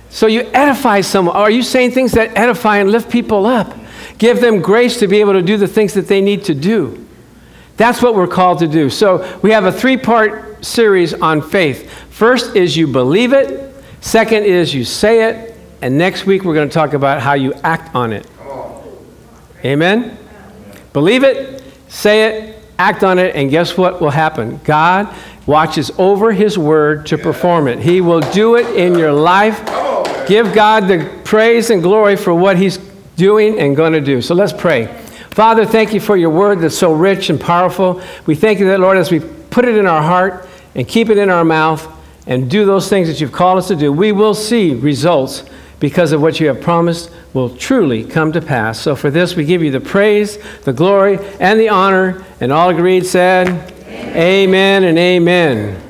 So 0.09 0.27
you 0.27 0.49
edify 0.55 1.03
someone. 1.03 1.37
Are 1.37 1.51
you 1.51 1.63
saying 1.63 1.91
things 1.91 2.13
that 2.13 2.35
edify 2.35 2.79
and 2.79 2.91
lift 2.91 3.11
people 3.11 3.45
up? 3.45 3.77
Give 4.19 4.41
them 4.41 4.61
grace 4.63 4.99
to 5.01 5.09
be 5.09 5.21
able 5.21 5.35
to 5.35 5.43
do 5.43 5.57
the 5.57 5.69
things 5.69 5.95
that 5.95 6.09
they 6.09 6.21
need 6.21 6.45
to 6.45 6.55
do. 6.55 7.07
That's 7.77 8.01
what 8.01 8.15
we're 8.15 8.27
called 8.27 8.61
to 8.61 8.69
do. 8.69 8.89
So 8.89 9.39
we 9.43 9.51
have 9.51 9.65
a 9.65 9.73
three 9.73 9.97
part 9.97 10.65
series 10.65 11.13
on 11.13 11.43
faith. 11.43 11.91
First 12.11 12.57
is 12.57 12.77
you 12.77 12.87
believe 12.87 13.33
it, 13.33 13.75
second 14.01 14.45
is 14.45 14.75
you 14.75 14.85
say 14.85 15.29
it, 15.29 15.59
and 15.83 15.99
next 15.99 16.25
week 16.25 16.45
we're 16.45 16.55
going 16.55 16.69
to 16.69 16.75
talk 16.75 16.95
about 16.95 17.21
how 17.21 17.35
you 17.35 17.53
act 17.63 17.95
on 17.95 18.13
it. 18.13 18.27
Amen? 19.65 20.17
Believe 20.93 21.23
it, 21.23 21.63
say 21.89 22.25
it, 22.25 22.63
act 22.79 23.05
on 23.05 23.19
it, 23.19 23.35
and 23.35 23.51
guess 23.51 23.77
what 23.77 24.01
will 24.01 24.11
happen? 24.11 24.61
God 24.65 25.15
watches 25.47 25.91
over 25.99 26.33
His 26.33 26.57
word 26.57 27.07
to 27.07 27.19
perform 27.19 27.69
it. 27.69 27.79
He 27.79 28.01
will 28.01 28.21
do 28.21 28.57
it 28.57 28.67
in 28.77 28.99
your 28.99 29.13
life. 29.13 29.59
Give 30.27 30.53
God 30.55 30.89
the 30.89 31.21
praise 31.25 31.71
and 31.71 31.83
glory 31.83 32.17
for 32.17 32.35
what 32.35 32.57
He's 32.57 32.79
doing 33.17 33.59
and 33.59 33.75
going 33.75 33.93
to 33.93 34.01
do. 34.01 34.23
So 34.23 34.35
let's 34.35 34.53
pray. 34.53 34.87
Father, 35.31 35.67
thank 35.67 35.93
you 35.93 36.01
for 36.01 36.17
your 36.17 36.31
word 36.31 36.61
that's 36.61 36.79
so 36.79 36.93
rich 36.93 37.29
and 37.29 37.41
powerful. 37.41 38.01
We 38.25 38.35
thank 38.35 38.59
you 38.59 38.67
that, 38.69 38.81
Lord, 38.81 38.97
as 38.97 39.11
we 39.11 39.21
put 39.21 39.65
it 39.65 39.77
in 39.77 39.87
our 39.87 40.03
heart 40.03 40.49
and 40.75 40.87
keep 40.87 41.11
it 41.11 41.19
in 41.19 41.29
our 41.29 41.45
mouth 41.45 41.87
and 42.27 42.51
do 42.51 42.65
those 42.65 42.89
things 42.89 43.09
that 43.09 43.21
you've 43.21 43.33
called 43.33 43.59
us 43.59 43.69
to 43.69 43.77
do, 43.77 43.93
we 43.93 44.13
will 44.13 44.35
see 44.35 44.75
results 44.75 45.45
because 45.79 46.13
of 46.13 46.23
what 46.23 46.41
you 46.41 46.47
have 46.47 46.61
promised 46.61 47.11
will 47.35 47.55
truly 47.55 48.03
come 48.03 48.33
to 48.33 48.41
pass. 48.41 48.81
So 48.81 48.97
for 48.97 49.11
this, 49.11 49.37
we 49.37 49.45
give 49.45 49.63
you 49.63 49.71
the 49.71 49.81
praise, 49.81 50.39
the 50.63 50.73
glory, 50.73 51.19
and 51.39 51.61
the 51.61 51.69
honor. 51.69 52.25
And 52.41 52.51
all 52.51 52.71
agreed 52.71 53.05
said, 53.05 53.49
Amen, 53.87 54.17
amen 54.17 54.85
and 54.85 54.99
amen. 54.99 55.86